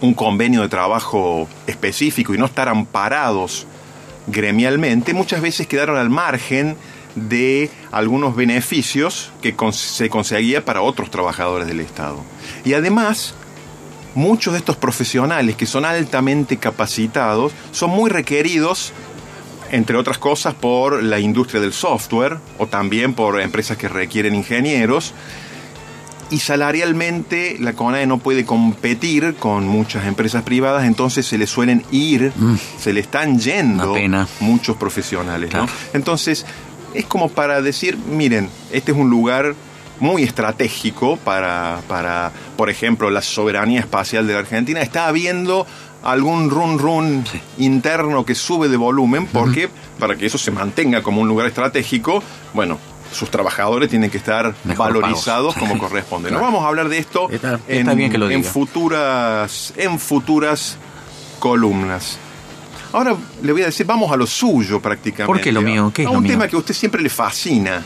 un 0.02 0.14
convenio 0.14 0.62
de 0.62 0.70
trabajo 0.70 1.48
específico 1.68 2.34
y 2.34 2.38
no 2.38 2.46
estar 2.46 2.70
amparados 2.70 3.68
gremialmente, 4.28 5.14
muchas 5.14 5.42
veces 5.42 5.68
quedaron 5.68 5.98
al 5.98 6.10
margen 6.10 6.78
de 7.16 7.70
algunos 7.92 8.36
beneficios 8.36 9.32
que 9.42 9.56
se 9.74 10.10
conseguía 10.10 10.64
para 10.64 10.82
otros 10.82 11.12
trabajadores 11.12 11.68
del 11.68 11.80
Estado. 11.80 12.18
Y 12.64 12.74
además, 12.74 13.34
muchos 14.16 14.54
de 14.54 14.60
estos 14.60 14.78
profesionales 14.78 15.56
que 15.56 15.66
son 15.66 15.86
altamente 15.86 16.58
capacitados 16.58 17.52
son 17.72 17.90
muy 17.90 18.10
requeridos 18.10 18.94
entre 19.72 19.98
otras 19.98 20.18
cosas 20.18 20.54
por 20.54 21.04
la 21.04 21.20
industria 21.20 21.62
del 21.62 21.74
software 21.74 22.38
o 22.58 22.68
también 22.68 23.14
por 23.14 23.40
empresas 23.40 23.78
que 23.78 23.88
requieren 23.88 24.36
ingenieros. 24.36 25.14
Y 26.32 26.40
salarialmente 26.40 27.58
la 27.60 27.74
CONAE 27.74 28.06
no 28.06 28.20
puede 28.20 28.46
competir 28.46 29.36
con 29.40 29.68
muchas 29.68 30.06
empresas 30.06 30.44
privadas, 30.44 30.86
entonces 30.86 31.26
se 31.26 31.40
le 31.40 31.48
suelen 31.48 31.84
ir, 31.92 32.32
se 32.80 32.94
le 32.94 33.00
están 33.00 33.40
yendo 33.40 33.96
Mm. 33.96 34.28
Muchos 34.40 34.78
profesionales. 34.78 35.52
¿no? 35.54 35.68
Entonces 35.94 36.46
es 36.94 37.06
como 37.06 37.30
para 37.30 37.62
decir, 37.62 37.98
miren, 37.98 38.50
este 38.72 38.92
es 38.92 38.98
un 38.98 39.10
lugar 39.10 39.56
muy 40.00 40.24
estratégico 40.24 41.18
para, 41.18 41.82
para, 41.88 42.32
por 42.58 42.70
ejemplo, 42.70 43.10
la 43.10 43.22
soberanía 43.22 43.80
espacial 43.82 44.26
de 44.28 44.34
la 44.34 44.40
Argentina. 44.40 44.82
Está 44.82 45.08
habiendo 45.08 45.66
algún 46.04 46.50
run 46.50 46.80
run 46.80 47.26
Sí. 47.30 47.42
interno 47.58 48.26
que 48.26 48.34
sube 48.36 48.70
de 48.70 48.78
volumen 48.78 49.28
porque 49.28 49.70
para 50.00 50.16
que 50.16 50.26
eso 50.28 50.38
se 50.38 50.50
mantenga 50.52 51.04
como 51.04 51.20
un 51.22 51.28
lugar 51.28 51.46
estratégico, 51.48 52.24
bueno, 52.54 52.78
sus 53.12 53.30
trabajadores 53.30 53.90
tienen 53.90 54.10
que 54.10 54.18
estar 54.18 54.54
Mejor 54.64 54.94
valorizados 54.94 55.56
pagos. 55.56 55.70
como 55.70 55.78
corresponde. 55.88 56.30
No 56.32 56.38
Claro. 56.38 56.46
vamos 56.54 56.64
a 56.64 56.68
hablar 56.70 56.88
de 56.90 57.00
esto 57.00 57.30
Está- 57.30 57.60
en, 57.68 57.80
está 57.80 57.94
bien 57.96 58.10
que 58.12 58.18
lo 58.18 58.30
en 58.30 58.44
futuras 58.46 59.74
en 59.76 60.00
futuras 60.00 60.78
columnas. 61.40 62.18
Ahora 62.94 63.16
le 63.44 63.52
voy 63.52 63.62
a 63.62 63.66
decir, 63.66 63.86
vamos 63.86 64.12
a 64.12 64.16
lo 64.16 64.26
suyo 64.26 64.80
prácticamente. 64.80 65.28
¿Por 65.28 65.42
qué 65.42 65.52
lo 65.52 65.62
mío? 65.62 65.92
¿Qué 65.94 66.04
es 66.04 66.08
a 66.08 66.12
lo 66.12 66.18
un 66.18 66.24
mío? 66.24 66.32
tema 66.34 66.48
que 66.48 66.56
a 66.56 66.60
usted 66.60 66.74
siempre 66.74 67.02
le 67.02 67.10
fascina. 67.10 67.84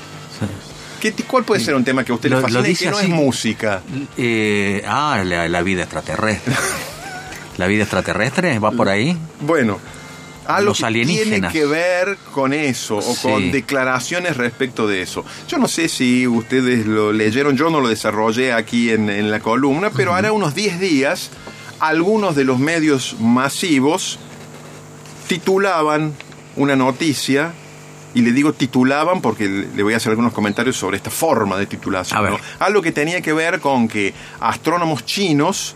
¿Qué, 1.11 1.11
¿Cuál 1.27 1.43
puede 1.43 1.59
ser 1.61 1.75
un 1.75 1.83
tema 1.83 2.05
que 2.05 2.13
a 2.13 2.15
usted 2.15 2.29
Lo- 2.29 2.37
le 2.37 2.41
fascina 2.43 2.69
y 2.69 2.75
que 2.75 2.89
no 2.89 2.97
así. 2.97 3.05
es 3.07 3.11
música? 3.11 3.81
Eh, 4.17 4.81
ah, 4.87 5.21
la, 5.25 5.49
la 5.49 5.61
vida 5.61 5.81
extraterrestre. 5.83 6.55
la 7.57 7.67
vida 7.67 7.83
extraterrestre 7.83 8.57
va 8.59 8.71
por 8.71 8.87
ahí. 8.87 9.17
Bueno, 9.41 9.79
algo 10.47 10.69
Los 10.69 10.77
que 10.77 10.85
tiene 10.87 11.01
alienígenas. 11.03 11.51
que 11.51 11.65
ver 11.65 12.17
con 12.31 12.53
eso 12.53 12.97
o 12.97 13.01
Sí. 13.01 13.19
con 13.21 13.51
declaraciones 13.51 14.37
respecto 14.37 14.87
de 14.87 15.01
eso. 15.01 15.25
Yo 15.49 15.57
no 15.57 15.67
sé 15.67 15.89
si 15.89 16.25
ustedes 16.25 16.85
lo 16.85 17.11
leyeron, 17.11 17.57
yo 17.57 17.69
no 17.69 17.81
lo 17.81 17.89
desarrollé 17.89 18.53
aquí 18.53 18.89
en, 18.91 19.09
en 19.09 19.29
la 19.29 19.41
columna, 19.41 19.89
pero 19.89 20.13
hará 20.13 20.31
unos 20.31 20.55
10 20.55 20.79
días 20.79 21.31
algunos 21.81 22.35
de 22.37 22.45
los 22.45 22.59
medios 22.59 23.17
masivos 23.19 24.19
titulaban 25.27 26.13
una 26.55 26.75
noticia 26.75 27.53
y 28.13 28.21
le 28.21 28.31
digo 28.31 28.53
titulaban 28.53 29.21
porque 29.21 29.47
le 29.47 29.83
voy 29.83 29.93
a 29.93 29.97
hacer 29.97 30.11
algunos 30.11 30.33
comentarios 30.33 30.75
sobre 30.77 30.97
esta 30.97 31.09
forma 31.09 31.57
de 31.57 31.65
titulación. 31.65 32.17
A 32.17 32.21
ver. 32.21 32.31
¿no? 32.31 32.39
Algo 32.59 32.81
que 32.81 32.91
tenía 32.91 33.21
que 33.21 33.33
ver 33.33 33.59
con 33.59 33.87
que 33.87 34.13
astrónomos 34.39 35.05
chinos 35.05 35.73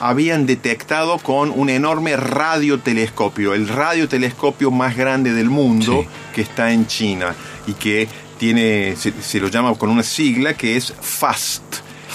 habían 0.00 0.44
detectado 0.46 1.18
con 1.18 1.50
un 1.50 1.70
enorme 1.70 2.16
radiotelescopio, 2.16 3.54
el 3.54 3.68
radiotelescopio 3.68 4.70
más 4.70 4.96
grande 4.96 5.32
del 5.32 5.48
mundo 5.48 6.02
Sí. 6.02 6.08
que 6.34 6.40
está 6.42 6.72
en 6.72 6.86
China 6.86 7.34
y 7.66 7.72
que 7.74 8.08
tiene, 8.38 8.94
se, 8.96 9.12
se 9.22 9.40
lo 9.40 9.48
llama 9.48 9.74
con 9.76 9.88
una 9.88 10.02
sigla 10.02 10.54
que 10.54 10.76
es 10.76 10.92
FAST, 11.00 11.62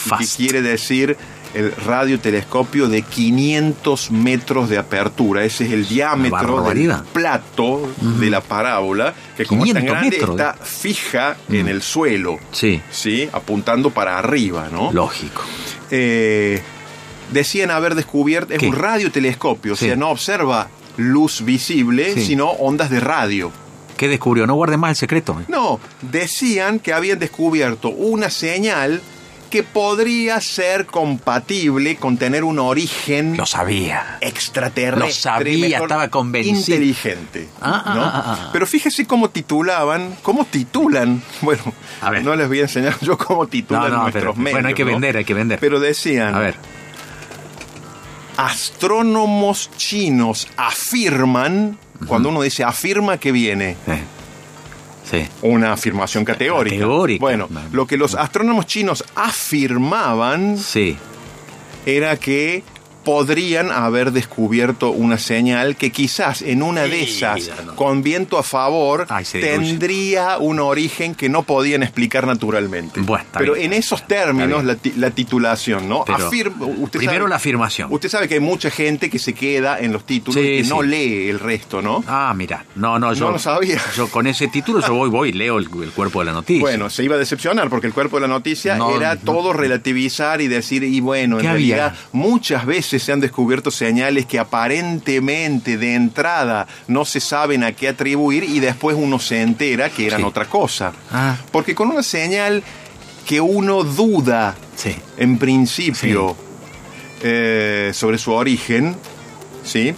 y 0.06 0.10
que 0.10 0.10
FAST. 0.10 0.38
quiere 0.38 0.62
decir 0.62 1.18
el 1.54 1.72
radiotelescopio 1.76 2.88
de 2.88 3.02
500 3.02 4.12
metros 4.12 4.70
de 4.70 4.78
apertura. 4.78 5.44
Ese 5.44 5.66
es 5.66 5.72
el 5.74 5.88
diámetro 5.88 6.62
del 6.64 6.94
plato 7.14 7.90
de 8.00 8.30
la 8.30 8.42
parábola, 8.42 9.14
que 9.36 9.46
como 9.46 9.66
es 9.66 9.74
tan 9.74 9.84
500 9.84 10.00
grande 10.02 10.18
metros. 10.18 10.30
está 10.40 10.54
fija 10.66 11.38
en 11.50 11.68
el 11.68 11.82
suelo, 11.82 12.40
Sí, 12.52 12.82
¿sí? 12.92 13.30
apuntando 13.34 13.90
para 13.92 14.18
arriba, 14.18 14.70
¿no? 14.72 14.92
lógico. 14.92 15.42
Eh, 15.90 16.62
decían 17.32 17.72
haber 17.72 17.96
descubierto, 17.96 18.54
es 18.54 18.60
¿Qué? 18.60 18.68
un 18.68 18.76
radiotelescopio, 18.76 19.76
Sí. 19.76 19.86
o 19.86 19.88
sea, 19.90 19.96
no 19.96 20.10
observa 20.10 20.70
luz 20.98 21.44
visible, 21.44 22.14
Sí. 22.14 22.26
sino 22.28 22.50
ondas 22.50 22.90
de 22.90 23.00
radio. 23.00 23.52
¿Qué 23.98 24.08
descubrió? 24.08 24.48
No 24.48 24.56
guarde 24.56 24.78
más 24.78 24.90
el 24.92 24.96
secreto. 24.96 25.40
No, 25.48 25.80
decían 26.02 26.80
que 26.80 26.92
habían 26.92 27.20
descubierto 27.20 27.90
una 27.90 28.30
señal 28.32 29.00
que 29.52 29.62
podría 29.62 30.42
ser 30.42 30.88
compatible 30.88 31.98
con 31.98 32.18
tener 32.18 32.44
un 32.44 32.58
origen 32.58 33.38
Lo 33.38 33.46
sabía. 33.46 34.18
extraterrestre. 34.22 35.08
Lo 35.08 35.14
sabía, 35.14 35.78
estaba 35.78 36.08
convencido. 36.08 36.58
Inteligente. 36.58 37.48
Ah, 37.62 37.84
ah, 37.86 37.94
¿no? 37.94 38.02
ah, 38.02 38.12
ah, 38.14 38.38
ah. 38.46 38.50
Pero 38.52 38.66
fíjese 38.66 39.06
cómo 39.06 39.30
titulaban, 39.30 40.16
cómo 40.24 40.46
titulan. 40.46 41.22
Bueno, 41.42 41.62
A 42.02 42.10
ver. 42.10 42.24
no 42.24 42.36
les 42.36 42.48
voy 42.48 42.60
a 42.60 42.64
enseñar 42.64 42.96
yo 43.02 43.16
cómo 43.18 43.46
titulan 43.46 43.84
No, 43.84 43.90
no, 43.90 44.02
nuestros 44.04 44.22
pero- 44.24 44.34
medios. 44.36 44.54
bueno, 44.54 44.68
hay 44.70 44.74
que 44.74 44.84
vender, 44.84 45.18
hay 45.18 45.26
que 45.26 45.34
vender. 45.36 45.60
Pero 45.60 45.80
decían, 45.80 46.34
A 46.34 46.40
ver. 46.40 46.56
astrónomos 48.38 49.70
chinos 49.78 50.48
afirman, 50.58 51.78
cuando 52.08 52.30
uno 52.30 52.42
dice 52.42 52.64
afirma, 52.64 53.18
¿qué 53.18 53.32
viene? 53.32 53.76
Eh, 53.88 54.02
Sí. 55.12 55.28
Una 55.42 55.74
afirmación 55.74 56.24
categórica. 56.26 56.76
Categórica. 56.78 57.20
Bueno, 57.22 57.50
lo 57.74 57.86
que 57.86 57.98
los 57.98 58.16
astrónomos 58.16 58.66
chinos 58.66 59.04
afirmaban 59.16 60.58
Sí. 60.58 60.96
era 61.86 62.16
que 62.18 62.64
podrían 63.04 63.72
haber 63.72 64.12
descubierto 64.12 64.92
una 64.92 65.18
señal 65.18 65.76
que 65.76 65.92
quizás 65.92 66.42
en 66.42 66.62
una 66.64 66.84
de 66.84 67.04
esas, 67.04 67.50
no. 67.66 67.76
con 67.76 68.04
viento 68.04 68.38
a 68.38 68.44
favor, 68.44 69.06
Ay, 69.10 69.26
tendría 69.32 70.38
un 70.38 70.60
origen 70.60 71.16
que 71.16 71.30
no 71.30 71.44
podían 71.44 71.84
explicar 71.84 72.28
naturalmente. 72.28 73.02
Bueno, 73.02 73.26
Pero 73.38 73.54
bien. 73.54 73.74
en 73.74 73.80
esos 73.80 74.06
términos, 74.08 74.64
la, 74.64 74.76
ti- 74.76 74.94
la 74.98 75.12
titulación, 75.12 75.88
¿no? 75.90 76.02
Usted 76.02 77.00
primero 77.00 77.20
sabe- 77.26 77.30
la 77.30 77.36
afirmación. 77.36 77.88
Usted 77.92 78.10
sabe 78.10 78.28
que 78.28 78.36
hay 78.36 78.40
mucha 78.40 78.70
gente 78.70 79.10
que 79.10 79.20
se 79.20 79.34
queda 79.34 79.80
en 79.80 79.92
los 79.94 80.06
títulos 80.06 80.42
Sí, 80.42 80.48
y 80.48 80.62
que 80.64 80.70
no 80.70 80.82
lee 80.82 81.30
el 81.30 81.40
resto, 81.40 81.82
¿no? 81.82 82.04
Ah, 82.08 82.34
mira. 82.36 82.66
No, 82.76 83.00
no, 83.00 83.14
yo. 83.14 83.26
No 83.26 83.32
lo 83.32 83.40
sabía. 83.40 83.80
Yo 83.96 84.08
con 84.10 84.28
ese 84.28 84.48
título 84.48 84.80
yo 84.86 84.94
voy, 84.94 85.10
voy 85.10 85.30
y 85.30 85.34
leo 85.34 85.58
el, 85.58 85.66
el 85.84 85.92
cuerpo 85.92 86.20
de 86.20 86.26
la 86.26 86.34
noticia. 86.34 86.62
Bueno, 86.62 86.90
se 86.90 87.04
iba 87.04 87.16
a 87.16 87.20
decepcionar 87.20 87.70
porque 87.70 87.88
el 87.88 87.94
cuerpo 87.94 88.18
de 88.18 88.22
la 88.22 88.28
noticia 88.28 88.76
No, 88.76 88.96
era 88.96 89.16
no. 89.16 89.22
todo 89.22 89.54
relativizar 89.54 90.42
y 90.42 90.48
decir, 90.48 90.84
y 90.84 91.00
bueno, 91.00 91.40
en 91.40 91.46
realidad 91.46 91.96
muchas 92.12 92.66
veces 92.66 92.91
se 93.00 93.12
han 93.12 93.20
descubierto 93.20 93.72
señales 93.72 94.26
que 94.26 94.40
aparentemente 94.40 95.78
de 95.78 95.96
entrada 95.96 96.68
no 96.88 97.06
se 97.06 97.20
saben 97.20 97.64
a 97.64 97.72
qué 97.74 97.88
atribuir 97.90 98.44
y 98.44 98.60
después 98.60 98.96
uno 99.00 99.20
se 99.20 99.42
entera 99.42 99.90
que 99.90 100.08
eran 100.08 100.22
Sí. 100.22 100.26
otra 100.28 100.46
cosa. 100.46 100.94
Ah. 101.12 101.38
Porque 101.52 101.76
con 101.76 101.90
una 101.90 102.04
señal 102.04 102.64
que 103.26 103.40
uno 103.42 103.84
duda 103.84 104.56
Sí. 104.76 104.96
en 105.18 105.38
principio 105.38 106.36
eh, 107.24 107.92
sobre 107.94 108.18
su 108.18 108.32
origen, 108.32 108.96
¿sí? 109.64 109.94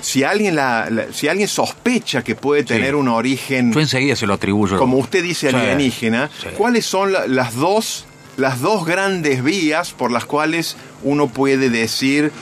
Si 0.00 0.24
alguien, 0.24 0.56
la, 0.56 0.88
la- 0.90 1.12
si 1.12 1.28
alguien 1.28 1.46
sospecha 1.46 2.24
que 2.24 2.34
puede 2.34 2.64
tener 2.64 2.96
un 2.96 3.06
origen 3.08 3.72
Yo 3.72 3.78
enseguida 3.80 4.16
se 4.16 4.26
lo 4.26 4.34
atribuyo. 4.34 4.76
como 4.78 4.96
usted 4.98 5.22
dice 5.22 5.50
Sí, 5.50 5.54
alienígena, 5.56 6.28
sí. 6.40 6.48
¿cuáles 6.56 6.84
son 6.86 7.12
la- 7.12 7.26
las 7.28 7.54
dos 7.54 8.06
las 8.36 8.60
dos 8.60 8.84
grandes 8.86 9.42
vías 9.44 9.92
por 9.92 10.10
las 10.10 10.24
cuales 10.24 10.76
uno 11.02 11.28
puede 11.28 11.68
decir 11.70 12.32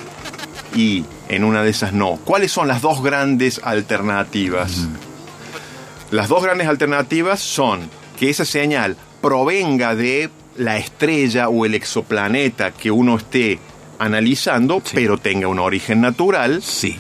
y 0.74 1.04
en 1.28 1.44
una 1.44 1.62
de 1.62 1.70
esas 1.70 1.92
no? 1.92 2.18
¿Cuáles 2.24 2.52
son 2.52 2.68
las 2.68 2.80
dos 2.82 3.02
grandes 3.02 3.60
alternativas? 3.64 4.86
Las 6.10 6.28
dos 6.28 6.42
grandes 6.42 6.68
alternativas 6.68 7.40
son 7.40 7.88
que 8.18 8.30
esa 8.30 8.44
señal 8.44 8.96
provenga 9.20 9.94
de 9.94 10.30
la 10.56 10.76
estrella 10.76 11.48
o 11.48 11.64
el 11.64 11.74
exoplaneta 11.74 12.72
que 12.72 12.90
uno 12.90 13.16
esté 13.16 13.58
analizando, 13.98 14.82
Sí. 14.84 14.92
pero 14.94 15.18
tenga 15.18 15.46
un 15.48 15.58
origen 15.58 16.00
natural 16.00 16.62
Sí. 16.62 16.96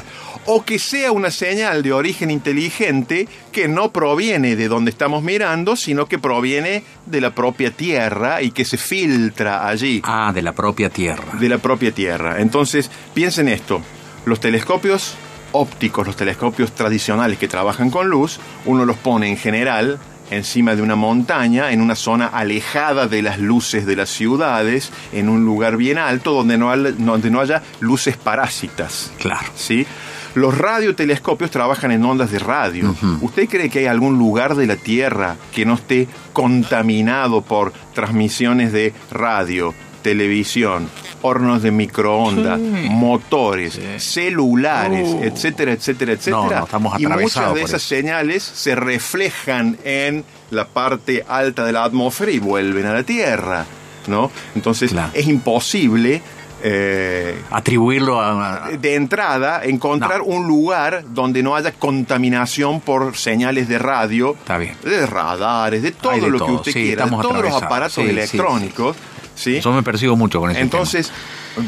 O 0.46 0.64
que 0.64 0.78
sea 0.78 1.12
una 1.12 1.30
señal 1.30 1.82
de 1.82 1.92
origen 1.92 2.30
inteligente 2.30 3.28
que 3.52 3.68
no 3.68 3.92
proviene 3.92 4.56
de 4.56 4.68
donde 4.68 4.90
estamos 4.90 5.22
mirando, 5.22 5.76
sino 5.76 6.06
que 6.06 6.18
proviene 6.18 6.82
de 7.06 7.20
la 7.20 7.30
propia 7.34 7.70
Tierra 7.70 8.42
y 8.42 8.50
que 8.50 8.64
se 8.64 8.76
filtra 8.78 9.68
allí, 9.68 10.00
Ah, 10.04 10.32
de 10.34 10.42
la 10.42 10.52
propia 10.52 10.90
Tierra. 10.90 11.38
de 11.38 11.48
la 11.48 11.58
propia 11.58 11.92
Tierra. 11.92 12.40
Entonces, 12.40 12.90
piensen 13.14 13.48
esto, 13.48 13.80
los 14.24 14.40
telescopios 14.40 15.14
ópticos, 15.52 16.06
los 16.06 16.16
telescopios 16.16 16.72
tradicionales 16.72 17.38
que 17.38 17.48
trabajan 17.48 17.90
con 17.90 18.08
luz, 18.08 18.38
uno 18.66 18.84
los 18.84 18.96
pone 18.96 19.28
en 19.28 19.36
general 19.36 19.98
encima 20.30 20.76
de 20.76 20.82
una 20.82 20.94
montaña, 20.94 21.72
en 21.72 21.80
una 21.80 21.96
zona 21.96 22.28
alejada 22.28 23.08
de 23.08 23.20
las 23.20 23.40
luces 23.40 23.84
de 23.84 23.96
las 23.96 24.10
ciudades, 24.10 24.92
en 25.12 25.28
un 25.28 25.44
lugar 25.44 25.76
bien 25.76 25.98
alto 25.98 26.32
donde 26.32 26.56
no, 26.56 26.70
haya- 26.70 26.92
donde 26.92 27.30
no 27.30 27.40
haya 27.40 27.62
luces 27.80 28.16
parásitas. 28.16 29.10
Claro. 29.18 29.48
¿sí? 29.56 29.84
Los 30.34 30.56
radiotelescopios 30.56 31.50
trabajan 31.50 31.90
en 31.92 32.04
ondas 32.04 32.30
de 32.30 32.38
radio. 32.38 32.94
¿Usted 33.20 33.48
cree 33.48 33.68
que 33.68 33.80
hay 33.80 33.86
algún 33.86 34.18
lugar 34.18 34.54
de 34.54 34.66
la 34.66 34.76
Tierra 34.76 35.36
que 35.54 35.64
no 35.66 35.74
esté 35.74 36.06
contaminado 36.32 37.42
por 37.42 37.72
transmisiones 37.94 38.72
de 38.72 38.92
radio, 39.10 39.74
televisión, 40.02 40.88
hornos 41.22 41.62
de 41.62 41.70
microondas, 41.70 42.58
Sí. 42.60 42.88
motores, 42.90 43.74
Sí. 43.74 43.82
celulares, 43.98 45.08
Uh. 45.08 45.20
etcétera, 45.24 45.72
etcétera, 45.72 46.12
etcétera? 46.12 46.42
No, 46.44 46.50
no, 46.50 46.64
estamos 46.64 47.00
y 47.00 47.06
muchas 47.06 47.54
de 47.54 47.62
esas 47.62 47.82
señales 47.82 48.42
se 48.42 48.74
reflejan 48.74 49.78
en 49.84 50.24
la 50.50 50.66
parte 50.68 51.24
alta 51.28 51.64
de 51.64 51.72
la 51.72 51.84
atmósfera 51.84 52.30
y 52.30 52.38
vuelven 52.38 52.86
a 52.86 52.92
la 52.94 53.02
Tierra, 53.02 53.66
¿no? 54.06 54.30
Entonces 54.54 54.92
Claro. 54.92 55.10
es 55.14 55.26
imposible 55.26 56.22
eh, 56.62 57.40
Atribuirlo 57.50 58.20
a. 58.20 58.66
a- 58.66 58.70
de 58.70 58.94
entrada 58.94 59.62
encontrar 59.64 60.18
No. 60.18 60.24
un 60.26 60.46
lugar 60.46 61.04
donde 61.08 61.42
no 61.42 61.56
haya 61.56 61.72
contaminación 61.72 62.80
por 62.80 63.16
señales 63.16 63.68
de 63.68 63.78
radio, 63.78 64.34
Está 64.38 64.58
bien. 64.58 64.76
de 64.84 65.06
radares, 65.06 65.82
de 65.82 65.92
todo 65.92 66.12
de 66.12 66.20
lo 66.28 66.38
todo, 66.38 66.46
que 66.48 66.52
usted 66.54 66.72
sí, 66.72 66.82
quiera, 66.84 67.04
de 67.06 67.10
todos 67.10 67.42
los 67.42 67.62
aparatos 67.62 67.94
Sí, 67.94 68.02
electrónicos, 68.10 68.96
¿sí? 69.34 69.60
Yo 69.60 69.72
me 69.72 69.82
persigo 69.82 70.16
mucho 70.16 70.40
con 70.40 70.50
ese 70.50 70.60
Entonces, 70.60 71.10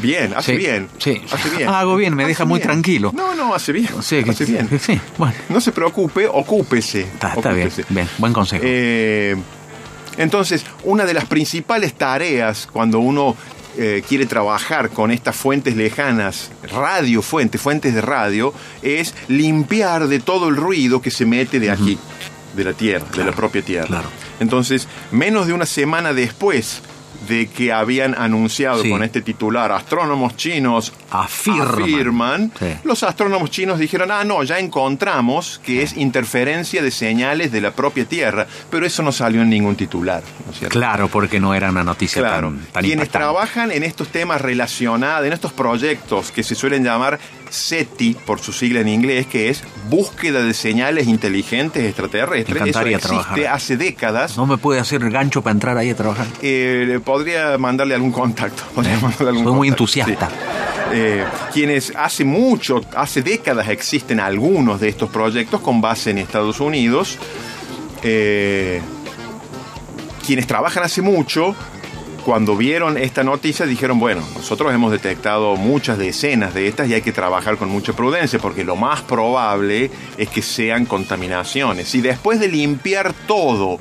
bien, 0.01 0.33
hace 0.35 0.55
bien. 0.55 0.87
sí. 0.99 1.21
Hace 1.31 1.49
bien. 1.57 1.69
Hago 1.69 1.95
bien, 1.95 2.15
me 2.15 2.23
Hace 2.23 2.29
deja 2.29 2.45
muy 2.45 2.59
tranquilo. 2.59 3.11
No, 3.15 3.33
no, 3.35 3.53
hace 3.53 3.71
bien. 3.71 3.87
que- 3.87 3.99
hace 4.31 4.45
bien. 4.45 4.69
Bueno. 5.17 5.33
No 5.49 5.59
se 5.61 5.71
preocupe, 5.71 6.27
ocúpese. 6.27 7.01
Está, 7.01 7.33
está 7.33 7.51
bien. 7.51 7.67
ocúpese. 7.67 7.85
Bien, 7.93 8.07
buen 8.17 8.31
consejo. 8.33 8.63
Eh, 8.65 9.35
entonces, 10.17 10.63
una 10.83 11.05
de 11.05 11.13
las 11.15 11.25
principales 11.25 11.93
tareas 11.95 12.67
cuando 12.71 12.99
uno 12.99 13.35
eh, 13.77 14.03
quiere 14.07 14.25
trabajar 14.25 14.89
con 14.89 15.11
estas 15.11 15.35
fuentes 15.35 15.75
lejanas, 15.75 16.51
radio 16.71 17.21
fuentes, 17.21 17.59
fuentes 17.59 17.93
de 17.93 18.01
radio, 18.01 18.53
es 18.81 19.13
limpiar 19.27 20.07
de 20.07 20.19
todo 20.19 20.49
el 20.49 20.55
ruido 20.55 21.01
que 21.01 21.11
se 21.11 21.25
mete 21.25 21.59
de 21.59 21.71
aquí, 21.71 21.97
de 22.55 22.63
la 22.63 22.73
Tierra, 22.73 23.05
de 23.15 23.23
la 23.23 23.31
propia 23.31 23.61
Tierra. 23.61 23.87
claro. 23.87 24.09
Entonces, 24.39 24.87
menos 25.11 25.47
de 25.47 25.53
una 25.53 25.65
semana 25.65 26.13
después 26.13 26.81
de 27.27 27.47
que 27.47 27.71
habían 27.71 28.15
anunciado 28.15 28.81
Sí. 28.83 28.89
con 28.89 29.03
este 29.03 29.21
titular, 29.21 29.71
astrónomos 29.71 30.35
chinos 30.35 30.91
Afirman. 31.11 31.71
afirman, 31.83 32.51
Sí. 32.59 32.65
los 32.83 33.03
astrónomos 33.03 33.49
chinos 33.49 33.79
dijeron, 33.79 34.11
ah, 34.11 34.23
no, 34.23 34.43
ya 34.43 34.59
encontramos 34.59 35.61
que 35.65 35.81
es 35.83 35.95
interferencia 35.95 36.81
de 36.83 36.91
señales 36.91 37.51
de 37.51 37.61
la 37.61 37.71
propia 37.71 38.05
Tierra, 38.05 38.45
pero 38.69 38.85
eso 38.85 39.03
no 39.03 39.11
salió 39.11 39.41
en 39.41 39.49
ningún 39.49 39.75
titular. 39.75 40.21
Claro, 40.69 41.07
porque 41.07 41.39
no 41.39 41.53
era 41.53 41.69
una 41.69 41.83
noticia 41.83 42.21
Claro. 42.21 42.49
tan, 42.49 42.57
tan 42.57 42.81
Quienes 42.83 43.05
impactante. 43.05 43.17
trabajan 43.17 43.71
en 43.71 43.83
estos 43.83 44.09
temas 44.09 44.41
relacionados, 44.41 45.25
en 45.25 45.33
estos 45.33 45.53
proyectos 45.53 46.31
que 46.31 46.43
se 46.43 46.55
suelen 46.55 46.83
llamar 46.83 47.19
SETI, 47.53 48.15
por 48.25 48.39
su 48.39 48.51
sigla 48.51 48.79
en 48.81 48.87
inglés, 48.87 49.27
que 49.27 49.49
es 49.49 49.63
búsqueda 49.89 50.41
de 50.41 50.53
señales 50.53 51.07
inteligentes 51.07 51.83
extraterrestres. 51.83 52.61
Me 52.61 52.69
Eso 52.69 52.79
existe 52.81 53.07
trabajar. 53.07 53.47
hace 53.47 53.77
décadas. 53.77 54.35
No 54.37 54.45
me 54.45 54.57
puede 54.57 54.79
hacer 54.79 55.07
gancho 55.09 55.41
para 55.41 55.51
entrar 55.53 55.77
ahí 55.77 55.91
a 55.91 55.95
trabajar. 55.95 56.25
Eh, 56.41 56.99
podría 57.03 57.57
mandarle 57.57 57.93
algún 57.95 58.11
contacto. 58.11 58.63
podría 58.75 58.99
mandarle 58.99 59.29
algún 59.29 59.43
Soy 59.45 59.53
muy 59.53 59.67
entusiasta. 59.67 60.29
sí. 60.29 60.35
Eh, 60.95 61.23
quienes 61.51 61.91
hace 61.95 62.23
mucho, 62.23 62.81
hace 62.95 63.23
décadas 63.23 63.67
existen 63.69 64.19
algunos 64.19 64.79
de 64.79 64.89
estos 64.89 65.09
proyectos 65.09 65.61
con 65.61 65.81
base 65.81 66.11
en 66.11 66.19
Estados 66.19 66.59
Unidos. 66.59 67.17
Eh, 68.03 68.79
quienes 70.25 70.45
trabajan 70.47 70.83
hace 70.83 71.01
mucho, 71.01 71.55
cuando 72.23 72.55
vieron 72.55 72.97
esta 72.97 73.23
noticia 73.23 73.65
dijeron, 73.65 73.99
bueno, 73.99 74.21
nosotros 74.35 74.73
hemos 74.73 74.91
detectado 74.91 75.55
muchas 75.55 75.97
decenas 75.97 76.53
de 76.53 76.67
estas 76.67 76.87
y 76.87 76.93
hay 76.93 77.01
que 77.01 77.11
trabajar 77.11 77.57
con 77.57 77.69
mucha 77.69 77.93
prudencia 77.93 78.39
porque 78.39 78.63
lo 78.63 78.75
más 78.75 79.01
probable 79.01 79.91
es 80.17 80.29
que 80.29 80.41
sean 80.41 80.85
contaminaciones. 80.85 81.93
Y 81.95 82.01
después 82.01 82.39
de 82.39 82.47
limpiar 82.47 83.13
todo, 83.27 83.77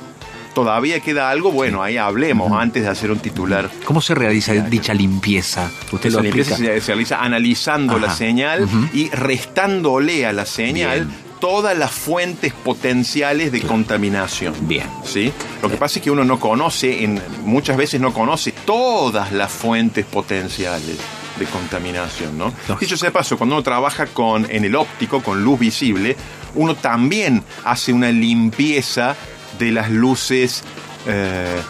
todavía 0.54 1.00
queda 1.00 1.30
algo, 1.30 1.52
bueno, 1.52 1.82
ahí 1.82 1.96
hablemos 1.96 2.52
antes 2.52 2.82
de 2.82 2.88
hacer 2.88 3.10
un 3.10 3.18
titular. 3.18 3.70
¿Cómo 3.84 4.00
se 4.00 4.14
realiza 4.14 4.52
dicha 4.52 4.94
limpieza? 4.94 5.70
Usted 5.90 6.10
lo 6.10 6.18
Esa 6.18 6.22
limpieza 6.22 6.50
explica. 6.50 6.74
se, 6.74 6.80
se 6.80 6.86
realiza 6.88 7.22
analizando 7.22 7.98
la 7.98 8.14
señal 8.14 8.68
y 8.92 9.08
restándole 9.10 10.26
a 10.26 10.32
la 10.32 10.46
señal 10.46 11.06
Bien. 11.06 11.31
Todas 11.42 11.76
las 11.76 11.90
fuentes 11.90 12.52
potenciales 12.52 13.50
de 13.50 13.62
contaminación. 13.62 14.54
Bien. 14.60 14.86
¿Sí? 15.02 15.32
Lo 15.60 15.68
que 15.68 15.76
pasa 15.76 15.98
es 15.98 16.04
que 16.04 16.10
uno 16.12 16.22
no 16.22 16.38
conoce, 16.38 17.02
en, 17.02 17.20
muchas 17.42 17.76
veces 17.76 18.00
no 18.00 18.14
conoce 18.14 18.52
todas 18.52 19.32
las 19.32 19.50
fuentes 19.50 20.06
potenciales 20.06 20.98
de 21.40 21.46
contaminación, 21.46 22.38
¿no? 22.38 22.54
Dicho 22.80 22.96
sea 22.96 23.08
de 23.08 23.12
paso, 23.12 23.36
cuando 23.36 23.56
uno 23.56 23.62
trabaja 23.64 24.06
con, 24.06 24.48
en 24.52 24.64
el 24.64 24.76
óptico, 24.76 25.20
con 25.20 25.42
luz 25.42 25.58
visible, 25.58 26.16
uno 26.54 26.76
también 26.76 27.42
hace 27.64 27.92
una 27.92 28.12
limpieza 28.12 29.16
de 29.58 29.72
las 29.72 29.90
luces, 29.90 30.62
eh, 31.06 31.60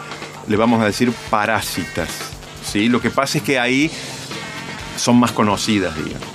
le 0.49 0.55
vamos 0.55 0.83
a 0.83 0.85
decir, 0.85 1.11
parásitas. 1.31 2.09
¿sí? 2.63 2.89
Lo 2.89 3.01
que 3.01 3.09
pasa 3.09 3.39
es 3.39 3.43
que 3.43 3.57
ahí 3.57 3.89
son 4.97 5.19
más 5.19 5.31
conocidas, 5.31 5.95
digamos. 5.95 6.27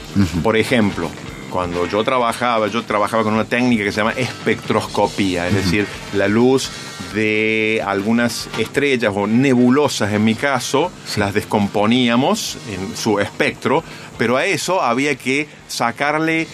Por 0.42 0.56
ejemplo, 0.56 1.08
cuando 1.50 1.86
yo 1.86 2.04
trabajaba, 2.04 2.68
yo 2.68 2.82
trabajaba 2.82 3.22
con 3.22 3.34
una 3.34 3.44
técnica 3.44 3.84
que 3.84 3.92
se 3.92 3.98
llama 3.98 4.12
espectroscopía, 4.12 5.48
es 5.48 5.54
decir, 5.54 5.86
la 6.14 6.28
luz 6.28 6.70
de 7.14 7.82
algunas 7.86 8.48
estrellas 8.58 9.12
o 9.14 9.26
nebulosas 9.26 10.12
en 10.12 10.24
mi 10.24 10.34
caso, 10.34 10.92
las 11.16 11.34
descomponíamos 11.34 12.58
en 12.70 12.96
su 12.96 13.18
espectro, 13.18 13.82
pero 14.18 14.36
a 14.36 14.44
eso 14.44 14.82
había 14.82 15.16
que 15.16 15.48
sacarle 15.68 16.46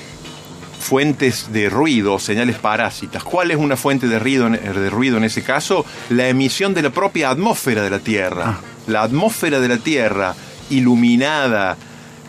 fuentes 0.78 1.50
de 1.52 1.70
ruido, 1.70 2.18
señales 2.18 2.58
parásitas. 2.58 3.24
¿Cuál 3.24 3.50
es 3.50 3.56
una 3.56 3.76
fuente 3.76 4.06
de 4.06 4.18
ruido, 4.18 4.50
de 4.50 4.90
ruido 4.90 5.16
en 5.16 5.24
ese 5.24 5.42
caso? 5.42 5.84
La 6.10 6.28
emisión 6.28 6.74
de 6.74 6.82
la 6.82 6.90
propia 6.90 7.30
atmósfera 7.30 7.82
de 7.82 7.90
la 7.90 8.00
Tierra. 8.00 8.58
La 8.86 9.02
atmósfera 9.02 9.60
de 9.60 9.68
la 9.68 9.78
Tierra 9.78 10.34
iluminada 10.68 11.76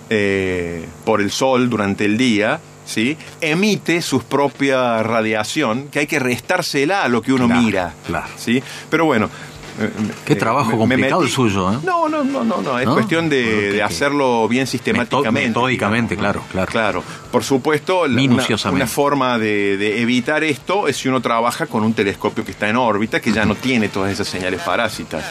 eh, 0.10 0.86
por 1.04 1.22
el 1.22 1.32
sol 1.32 1.70
durante 1.70 2.06
el 2.06 2.18
día, 2.18 2.60
¿sí? 2.86 3.18
emite 3.42 4.02
su 4.02 4.22
propia 4.24 5.02
radiación, 5.04 5.88
que 5.90 6.00
hay 6.00 6.08
que 6.08 6.20
restársela 6.20 7.04
a 7.04 7.08
lo 7.10 7.22
que 7.22 7.34
uno 7.34 7.48
Claro, 7.48 7.62
mira. 7.62 7.94
claro. 8.06 8.28
¿sí? 8.38 8.62
Pero 8.90 9.06
bueno. 9.06 9.30
eh, 9.80 9.90
Qué 10.26 10.34
eh, 10.34 10.36
trabajo 10.38 10.70
me- 10.70 10.74
me 10.76 10.80
complicado 10.96 11.22
metí- 11.22 11.26
el 11.26 11.32
suyo, 11.32 11.74
¿eh? 11.74 11.78
No, 11.84 12.08
no, 12.08 12.24
no, 12.24 12.44
no, 12.46 12.62
no, 12.62 12.80
es 12.80 12.86
¿No? 12.86 12.94
cuestión 12.94 13.28
de, 13.28 13.82
hacerlo 13.84 14.48
bien 14.48 14.68
sistemáticamente. 14.68 15.50
metódicamente, 15.50 16.16
claro, 16.16 16.44
claro. 16.68 17.04
Por 17.32 17.44
supuesto, 17.44 18.04
una, 18.04 18.46
una 18.72 18.88
forma 18.88 19.38
de, 19.38 19.76
de 19.78 20.02
evitar 20.02 20.44
esto 20.46 20.88
es 20.88 20.96
si 20.96 21.10
uno 21.10 21.20
trabaja 21.22 21.66
con 21.66 21.84
un 21.84 21.94
telescopio 21.94 22.46
que 22.46 22.52
está 22.52 22.70
en 22.70 22.78
órbita, 22.78 23.20
que 23.20 23.34
ya 23.34 23.44
no 23.46 23.56
tiene 23.56 23.90
todas 23.90 24.12
esas 24.14 24.28
señales 24.28 24.62
parásitas. 24.62 25.26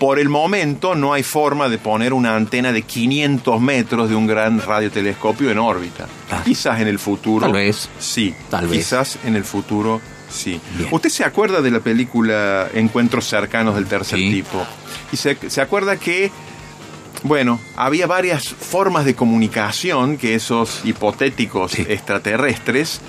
Por 0.00 0.18
el 0.18 0.28
momento 0.30 0.94
no 0.96 1.12
hay 1.12 1.22
forma 1.22 1.68
de 1.68 1.78
poner 1.78 2.12
una 2.14 2.34
antena 2.34 2.72
de 2.72 2.82
500 2.82 3.60
metros 3.60 4.08
de 4.08 4.16
un 4.16 4.26
gran 4.26 4.60
radiotelescopio 4.60 5.50
en 5.50 5.58
órbita. 5.58 6.06
Ah. 6.30 6.40
Quizás 6.44 6.80
en 6.80 6.88
el 6.88 6.98
futuro. 6.98 7.44
Tal 7.46 7.52
vez. 7.52 7.88
Sí. 8.00 8.34
Tal 8.50 8.66
vez. 8.66 8.78
Quizás 8.78 9.18
en 9.24 9.36
el 9.36 9.44
futuro 9.44 10.00
sí. 10.30 10.58
Bien. 10.76 10.88
¿Usted 10.90 11.10
se 11.10 11.22
acuerda 11.24 11.60
de 11.60 11.70
la 11.70 11.80
película 11.80 12.68
Encuentros 12.74 13.26
cercanos 13.28 13.74
del 13.74 13.86
tercer 13.86 14.18
Sí. 14.18 14.30
tipo? 14.30 14.66
Y 15.12 15.16
se, 15.18 15.36
se 15.50 15.60
acuerda 15.60 15.96
que 15.98 16.30
bueno, 17.22 17.60
había 17.76 18.06
varias 18.06 18.48
formas 18.48 19.04
de 19.04 19.14
comunicación 19.14 20.16
que 20.16 20.34
esos 20.34 20.80
hipotéticos 20.84 21.72
Sí. 21.72 21.84
extraterrestres 21.86 23.02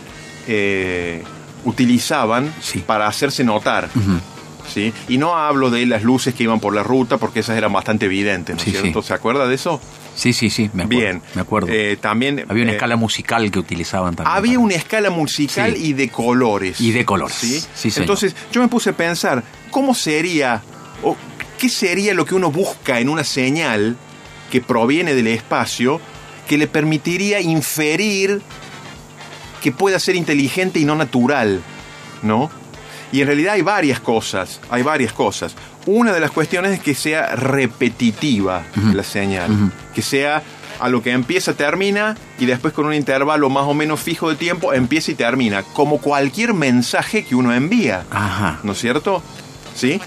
eh, 0.47 1.23
utilizaban 1.63 2.53
Sí. 2.61 2.79
para 2.79 3.07
hacerse 3.07 3.43
notar. 3.45 3.87
Ujú. 3.95 4.19
¿Sí? 4.67 4.93
Y 5.07 5.17
no 5.17 5.35
hablo 5.35 5.69
de 5.69 5.85
las 5.85 6.03
luces 6.03 6.33
que 6.33 6.43
iban 6.43 6.59
por 6.59 6.73
la 6.75 6.83
ruta 6.83 7.17
porque 7.17 7.39
esas 7.41 7.57
eran 7.57 7.71
bastante 7.73 8.05
evidentes, 8.05 8.55
¿no 8.55 8.59
es 8.59 8.65
Sí, 8.65 8.71
cierto? 8.71 9.01
sí. 9.01 9.07
¿Se 9.09 9.13
acuerda 9.13 9.47
de 9.47 9.55
eso? 9.55 9.81
Sí, 10.15 10.33
sí, 10.33 10.49
sí, 10.49 10.69
me 10.73 10.83
acuerdo. 10.83 10.99
Bien. 11.01 11.21
Me 11.35 11.41
acuerdo. 11.41 11.67
Eh, 11.71 11.97
también 11.99 12.45
Había 12.49 12.63
una 12.63 12.73
eh, 12.73 12.75
escala 12.75 12.95
musical 12.97 13.49
que 13.49 13.59
utilizaban 13.59 14.15
también. 14.15 14.35
había 14.37 14.59
una 14.59 14.75
escala 14.75 15.09
musical 15.09 15.73
Sí. 15.75 15.87
y 15.87 15.93
de 15.93 16.09
colores. 16.09 16.81
Y 16.81 16.91
de 16.91 17.05
colores. 17.05 17.35
¿sí? 17.37 17.59
Sí, 17.73 17.89
señor. 17.91 18.03
Entonces 18.03 18.35
yo 18.51 18.61
me 18.61 18.67
puse 18.67 18.89
a 18.89 18.93
pensar, 18.93 19.43
¿cómo 19.71 19.95
sería 19.95 20.61
o 21.03 21.15
qué 21.57 21.69
sería 21.69 22.13
lo 22.13 22.25
que 22.25 22.35
uno 22.35 22.51
busca 22.51 22.99
en 22.99 23.07
una 23.09 23.23
señal 23.23 23.95
que 24.51 24.59
proviene 24.61 25.13
del 25.13 25.27
espacio 25.27 26.01
que 26.47 26.57
le 26.57 26.67
permitiría 26.67 27.39
inferir 27.39 28.41
que 29.63 29.71
pueda 29.71 29.99
ser 29.99 30.15
inteligente 30.15 30.79
y 30.79 30.85
no 30.85 30.95
natural, 30.95 31.61
¿no? 32.23 32.49
Y 33.11 33.21
en 33.21 33.27
realidad 33.27 33.53
hay 33.53 33.61
varias 33.61 33.99
cosas, 33.99 34.59
hay 34.69 34.83
varias 34.83 35.13
cosas. 35.13 35.53
Una 35.85 36.13
de 36.13 36.19
las 36.19 36.31
cuestiones 36.31 36.71
es 36.71 36.79
que 36.79 36.95
sea 36.95 37.35
repetitiva 37.35 38.63
la 38.93 39.03
señal, 39.03 39.71
que 39.93 40.01
sea 40.01 40.41
a 40.79 40.89
lo 40.89 41.03
que 41.03 41.11
empieza, 41.11 41.53
termina 41.53 42.17
y 42.39 42.45
después 42.45 42.73
con 42.73 42.85
un 42.87 42.93
intervalo 42.93 43.49
más 43.49 43.65
o 43.65 43.73
menos 43.73 43.99
fijo 43.99 44.29
de 44.29 44.35
tiempo 44.35 44.73
empieza 44.73 45.11
y 45.11 45.15
termina, 45.15 45.61
como 45.61 45.99
cualquier 45.99 46.53
mensaje 46.53 47.23
que 47.23 47.35
uno 47.35 47.53
envía, 47.53 48.03
Ajá. 48.09 48.59
¿no 48.63 48.71
es 48.71 48.79
cierto? 48.79 49.21
¿Sí? 49.75 49.93
Eh, 49.93 49.99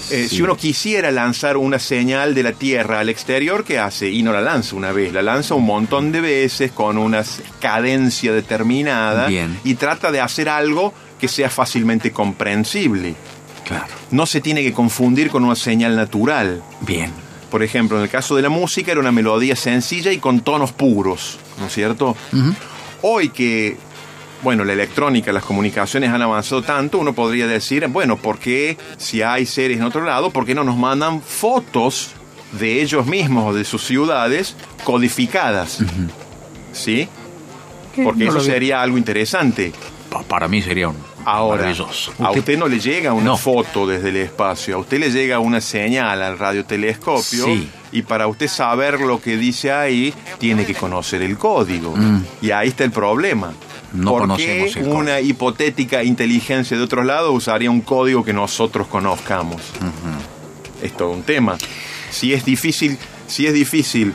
Sí. 0.00 0.28
Si 0.36 0.42
uno 0.42 0.56
quisiera 0.56 1.10
lanzar 1.10 1.56
una 1.56 1.78
señal 1.78 2.34
de 2.34 2.42
la 2.42 2.52
Tierra 2.52 3.00
al 3.00 3.10
exterior, 3.10 3.64
¿qué 3.64 3.78
hace? 3.78 4.08
Y 4.08 4.22
no 4.22 4.32
la 4.32 4.40
lanza 4.40 4.74
una 4.74 4.92
vez, 4.92 5.12
la 5.12 5.22
lanza 5.22 5.54
un 5.54 5.66
montón 5.66 6.10
de 6.10 6.20
veces 6.20 6.72
con 6.72 6.96
una 6.96 7.22
cadencia 7.60 8.32
determinada 8.32 9.26
Bien. 9.26 9.60
y 9.62 9.74
trata 9.74 10.10
de 10.10 10.20
hacer 10.20 10.48
algo 10.48 10.94
que 11.20 11.28
sea 11.28 11.50
fácilmente 11.50 12.10
comprensible. 12.12 13.14
Claro. 13.66 13.86
No 14.10 14.26
se 14.26 14.40
tiene 14.40 14.62
que 14.62 14.72
confundir 14.72 15.30
con 15.30 15.44
una 15.44 15.54
señal 15.54 15.94
natural. 15.94 16.62
Bien. 16.80 17.12
Por 17.50 17.62
ejemplo, 17.62 17.96
en 17.98 18.04
el 18.04 18.08
caso 18.08 18.34
de 18.36 18.42
la 18.42 18.48
música 18.48 18.92
era 18.92 19.00
una 19.00 19.12
melodía 19.12 19.54
sencilla 19.56 20.12
y 20.12 20.18
con 20.18 20.40
tonos 20.40 20.72
puros, 20.72 21.38
¿no 21.58 21.66
es 21.66 21.72
cierto? 21.74 22.16
Hoy 23.02 23.28
que, 23.30 23.76
bueno, 24.42 24.64
la 24.64 24.72
electrónica, 24.72 25.32
las 25.32 25.44
comunicaciones 25.44 26.10
han 26.10 26.22
avanzado 26.22 26.62
tanto, 26.62 26.98
uno 26.98 27.12
podría 27.12 27.46
decir, 27.46 27.86
bueno, 27.88 28.16
¿por 28.16 28.38
qué 28.38 28.76
si 28.98 29.22
hay 29.22 29.46
seres 29.46 29.78
en 29.78 29.84
otro 29.84 30.02
lado, 30.04 30.30
por 30.30 30.46
qué 30.46 30.54
no 30.54 30.62
nos 30.64 30.76
mandan 30.76 31.20
fotos 31.22 32.10
de 32.52 32.82
ellos 32.82 33.06
mismos 33.06 33.50
o 33.50 33.54
de 33.54 33.64
sus 33.64 33.82
ciudades 33.84 34.54
codificadas? 34.84 35.78
¿Sí? 36.72 37.08
Porque 38.04 38.24
no 38.26 38.30
eso 38.30 38.40
sería 38.40 38.80
algo 38.80 38.96
interesante. 38.96 39.72
Pa- 40.08 40.22
Para 40.22 40.46
mí 40.48 40.62
sería 40.62 40.88
un 40.88 40.96
Ahora, 41.24 41.70
a 42.18 42.30
usted 42.30 42.58
no 42.58 42.66
le 42.66 42.80
llega 42.80 43.12
una 43.12 43.24
No. 43.30 43.36
foto 43.36 43.86
desde 43.86 44.08
el 44.08 44.16
espacio, 44.16 44.76
a 44.76 44.78
usted 44.78 44.98
le 44.98 45.10
llega 45.10 45.38
una 45.38 45.60
señal 45.60 46.22
al 46.22 46.38
radiotelescopio 46.38 47.44
Sí. 47.44 47.68
y 47.92 48.02
para 48.02 48.26
usted 48.26 48.48
saber 48.48 49.00
lo 49.00 49.20
que 49.20 49.36
dice 49.36 49.70
ahí, 49.72 50.14
tiene 50.38 50.64
que 50.64 50.74
conocer 50.74 51.22
el 51.22 51.36
código. 51.36 51.94
Mm. 51.96 52.24
Y 52.42 52.50
ahí 52.52 52.68
está 52.68 52.84
el 52.84 52.90
problema. 52.90 53.52
No 53.92 54.12
¿Por 54.12 54.20
conocemos 54.22 54.74
qué 54.74 54.80
el 54.80 54.88
una 54.88 55.20
hipotética 55.20 56.02
inteligencia 56.04 56.76
de 56.76 56.82
otro 56.82 57.02
lado 57.02 57.32
usaría 57.32 57.70
un 57.70 57.80
código 57.80 58.24
que 58.24 58.32
nosotros 58.32 58.86
conozcamos? 58.86 59.60
Es 60.82 60.96
todo 60.96 61.10
un 61.10 61.22
tema. 61.22 61.58
Si 62.10 62.32
es 62.32 62.44
difícil, 62.44 62.96
si 63.26 63.46
es 63.46 63.52
difícil 63.52 64.14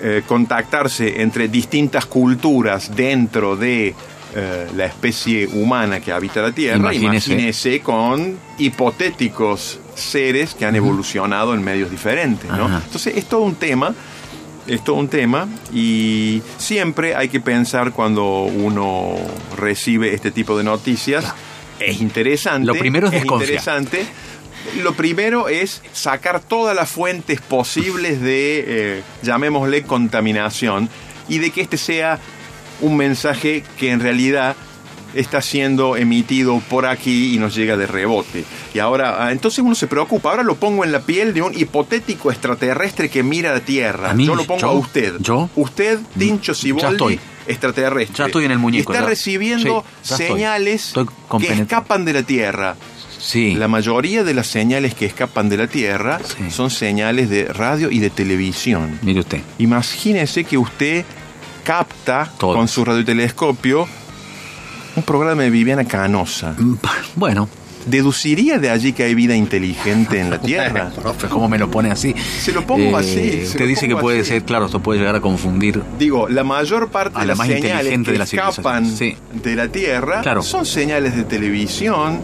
eh, 0.00 0.22
contactarse 0.26 1.22
entre 1.22 1.48
distintas 1.48 2.06
culturas 2.06 2.94
dentro 2.94 3.56
de 3.56 3.94
eh, 4.36 4.66
la 4.76 4.86
especie 4.86 5.46
humana 5.46 6.00
que 6.00 6.12
habita 6.12 6.42
la 6.42 6.52
Tierra, 6.52 6.76
Imagínese. 6.92 7.32
imagínese, 7.32 7.80
con 7.80 8.36
hipotéticos 8.58 9.78
seres 9.94 10.54
que 10.54 10.64
han 10.66 10.74
evolucionado 10.74 11.54
en 11.54 11.62
medios 11.62 11.90
diferentes. 11.90 12.48
Entonces 12.50 13.16
es 13.16 13.26
todo 13.26 13.42
un 13.42 13.54
tema, 13.54 13.94
es 14.66 14.82
todo 14.82 14.96
un 14.96 15.08
tema 15.08 15.46
y 15.72 16.42
siempre 16.58 17.14
hay 17.14 17.28
que 17.28 17.40
pensar 17.40 17.92
cuando 17.92 18.42
uno 18.42 19.14
recibe 19.56 20.14
este 20.14 20.30
tipo 20.30 20.56
de 20.58 20.64
noticias, 20.64 21.32
es 21.78 22.00
interesante. 22.00 22.66
Lo 22.66 22.74
primero 22.74 23.06
es 23.06 23.12
desconfiar. 23.12 23.50
interesante. 23.50 24.06
Lo 24.82 24.94
primero 24.94 25.48
es 25.48 25.82
sacar 25.92 26.40
todas 26.40 26.74
las 26.74 26.88
fuentes 26.88 27.40
posibles 27.40 28.20
de, 28.20 28.64
eh, 28.66 29.02
llamémosle, 29.22 29.82
contaminación 29.82 30.88
y 31.28 31.38
de 31.38 31.50
que 31.50 31.60
este 31.60 31.76
sea 31.76 32.18
un 32.80 32.96
mensaje 32.96 33.62
que 33.78 33.90
en 33.90 34.00
realidad 34.00 34.56
está 35.14 35.40
siendo 35.40 35.96
emitido 35.96 36.60
por 36.68 36.86
aquí 36.86 37.34
y 37.34 37.38
nos 37.38 37.54
llega 37.54 37.76
de 37.76 37.86
rebote. 37.86 38.44
Y 38.74 38.80
ahora, 38.80 39.24
ah, 39.24 39.30
entonces 39.32 39.60
uno 39.60 39.76
se 39.76 39.86
preocupa. 39.86 40.30
Ahora 40.30 40.42
lo 40.42 40.56
pongo 40.56 40.84
en 40.84 40.90
la 40.90 41.02
piel 41.02 41.32
de 41.32 41.40
un 41.42 41.56
hipotético 41.56 42.32
extraterrestre 42.32 43.08
que 43.08 43.22
mira 43.22 43.52
la 43.52 43.60
Tierra. 43.60 44.10
¿A 44.10 44.14
mí? 44.14 44.26
yo 44.26 44.34
lo 44.34 44.44
pongo 44.44 44.60
¿Yo? 44.62 44.68
a 44.70 44.72
usted. 44.72 45.14
¿Yo? 45.20 45.48
Usted, 45.54 46.00
Tincho 46.18 46.52
Ciboldi, 46.52 46.92
estoy. 46.94 47.20
extraterrestre. 47.46 48.16
Ya 48.18 48.26
estoy 48.26 48.44
en 48.46 48.50
el 48.50 48.58
muñeco, 48.58 48.92
Está 48.92 49.04
ya. 49.04 49.08
recibiendo 49.08 49.84
Sí, 50.02 50.08
ya 50.08 50.14
estoy. 50.16 50.26
señales 50.36 50.86
Estoy 50.88 51.06
que 51.40 51.52
escapan 51.52 52.04
de 52.04 52.12
la 52.12 52.22
Tierra. 52.24 52.74
Sí. 53.20 53.54
La 53.54 53.68
mayoría 53.68 54.24
de 54.24 54.34
las 54.34 54.48
señales 54.48 54.94
que 54.94 55.06
escapan 55.06 55.48
de 55.48 55.56
la 55.58 55.68
Tierra 55.68 56.18
Sí. 56.24 56.50
son 56.50 56.70
señales 56.70 57.30
de 57.30 57.44
radio 57.46 57.88
y 57.90 58.00
de 58.00 58.10
televisión. 58.10 58.98
Mire 59.02 59.20
usted. 59.20 59.40
Imagínese 59.58 60.42
que 60.42 60.58
usted 60.58 61.04
capta 61.64 62.30
Todo. 62.38 62.54
con 62.54 62.68
su 62.68 62.84
radiotelescopio 62.84 63.88
un 64.96 65.02
programa 65.02 65.42
de 65.42 65.50
Viviana 65.50 65.84
Canosa. 65.84 66.54
Mm, 66.56 66.74
Bueno. 67.16 67.48
¿Deduciría 67.86 68.58
de 68.58 68.70
allí 68.70 68.94
que 68.94 69.02
hay 69.04 69.14
vida 69.14 69.36
inteligente 69.36 70.18
en 70.18 70.30
la 70.30 70.40
Tierra? 70.40 70.88
Profe, 70.90 71.26
¿cómo 71.28 71.48
me 71.50 71.58
lo 71.58 71.70
pone 71.70 71.90
así? 71.90 72.10
Eh, 72.10 72.22
Se 72.40 72.52
lo 72.52 72.66
pongo 72.66 72.96
así, 72.96 73.42
se 73.42 73.44
Usted 73.48 73.66
dice 73.68 73.86
que 73.88 73.96
puede 73.96 74.20
así. 74.20 74.30
ser, 74.30 74.44
claro, 74.44 74.66
esto 74.66 74.80
puede 74.80 75.00
llegar 75.00 75.16
a 75.16 75.20
confundir. 75.20 75.82
Digo, 75.98 76.26
la 76.28 76.44
mayor 76.44 76.88
parte 76.88 77.18
A 77.18 77.20
de 77.22 77.26
la 77.26 77.32
las 77.32 77.38
más 77.38 77.46
señales 77.48 77.92
que 77.92 78.12
de 78.12 78.18
la 78.18 78.24
escapan. 78.24 78.86
Sí. 78.86 79.16
de 79.42 79.54
la 79.56 79.68
Tierra 79.68 80.22
Claro. 80.22 80.42
son 80.42 80.64
señales 80.64 81.14
de 81.14 81.24
televisión. 81.24 82.20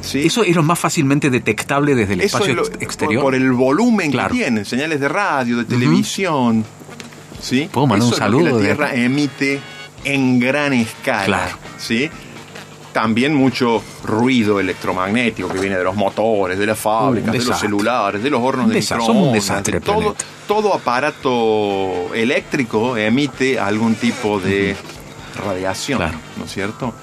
¿sí? 0.00 0.20
Eso 0.24 0.44
es 0.44 0.54
lo 0.54 0.62
más 0.62 0.78
fácilmente 0.78 1.28
detectable 1.28 1.96
desde 1.96 2.12
el 2.14 2.20
Eso 2.20 2.36
espacio 2.36 2.52
es 2.52 2.56
lo- 2.56 2.66
ex- 2.74 2.82
exterior. 2.82 3.22
Por, 3.22 3.32
por 3.32 3.34
el 3.34 3.50
volumen 3.50 4.12
Claro. 4.12 4.28
que 4.32 4.42
tienen, 4.42 4.64
señales 4.64 5.00
de 5.00 5.08
radio, 5.08 5.56
de 5.56 5.64
televisión. 5.64 6.64
¿Sí? 7.40 7.68
¿Puedo 7.72 7.86
mandar 7.86 8.06
un 8.08 8.14
Eso 8.14 8.24
es 8.24 8.30
lo 8.30 8.38
que 8.38 8.44
saludo 8.44 8.56
la 8.56 8.62
de 8.62 8.64
Tierra 8.74 8.94
emite 8.94 9.60
en 10.04 10.38
gran 10.40 10.72
escala. 10.72 11.24
Claro. 11.26 11.56
¿sí? 11.78 12.10
También 12.92 13.34
mucho 13.34 13.82
ruido 14.02 14.58
electromagnético 14.58 15.48
que 15.48 15.58
viene 15.60 15.76
de 15.76 15.84
los 15.84 15.94
motores, 15.94 16.58
de 16.58 16.66
las 16.66 16.78
fábricas, 16.78 17.32
de 17.32 17.44
los 17.44 17.58
celulares, 17.58 18.22
de 18.22 18.30
los 18.30 18.40
hornos 18.42 18.68
de 18.68 18.74
microondas. 18.80 19.64
de 19.64 19.80
todo, 19.80 20.16
todo 20.48 20.74
aparato 20.74 22.12
eléctrico 22.14 22.96
emite 22.96 23.58
algún 23.58 23.94
tipo 23.94 24.40
de 24.40 24.74
radiación, 25.46 25.98
Claro. 25.98 26.18
¿no 26.38 26.44
es 26.46 26.52
cierto? 26.52 26.94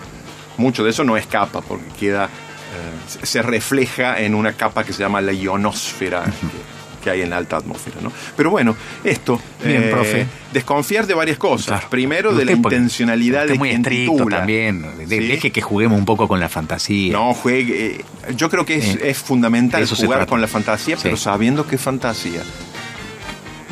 Mucho 0.58 0.84
de 0.84 0.90
eso 0.90 1.04
no 1.04 1.16
escapa 1.18 1.62
porque 1.62 1.86
queda, 2.00 2.26
eh, 2.26 3.26
se- 3.26 3.42
refleja 3.42 4.20
en 4.20 4.36
una 4.36 4.54
capa 4.54 4.84
que 4.84 4.92
se 4.92 5.04
llama 5.04 5.22
la 5.22 5.32
ionosfera 5.34 6.24
que, 6.24 6.75
que 7.06 7.10
hay 7.12 7.22
en 7.22 7.30
la 7.30 7.38
alta 7.38 7.56
atmósfera, 7.56 7.98
¿no? 8.02 8.12
Pero 8.36 8.50
bueno, 8.50 8.76
esto, 9.06 9.40
eh, 9.64 9.68
Bien, 9.68 9.90
profe. 9.92 10.26
desconfiar 10.52 11.08
de 11.08 11.14
varias 11.14 11.38
cosas. 11.38 11.68
Claro. 11.68 11.88
Primero 11.90 12.34
de 12.34 12.44
la 12.44 12.52
intencionalidad 12.52 13.46
de 13.48 13.54
es 13.54 13.60
muy 13.60 13.70
quien 13.70 13.84
titula. 13.84 14.38
también. 14.40 14.82
De- 15.08 15.08
¿sí? 15.20 15.28
Deje 15.28 15.52
que 15.52 15.62
juguemos 15.62 15.98
un 15.98 16.06
poco 16.06 16.28
con 16.28 16.40
la 16.42 16.50
fantasía. 16.50 17.14
No, 17.14 17.34
juegue. 17.34 17.96
eh, 17.98 18.06
yo 18.36 18.50
creo 18.50 18.66
que 18.66 18.76
es, 18.76 18.96
Eh, 18.96 19.00
es 19.12 19.18
fundamental 19.20 19.88
jugar 19.88 20.20
trata. 20.20 20.26
con 20.26 20.42
la 20.42 20.48
fantasía, 20.48 20.96
Sí. 20.98 21.04
pero 21.04 21.16
sabiendo 21.18 21.66
qué 21.68 21.78
fantasía. 21.78 22.42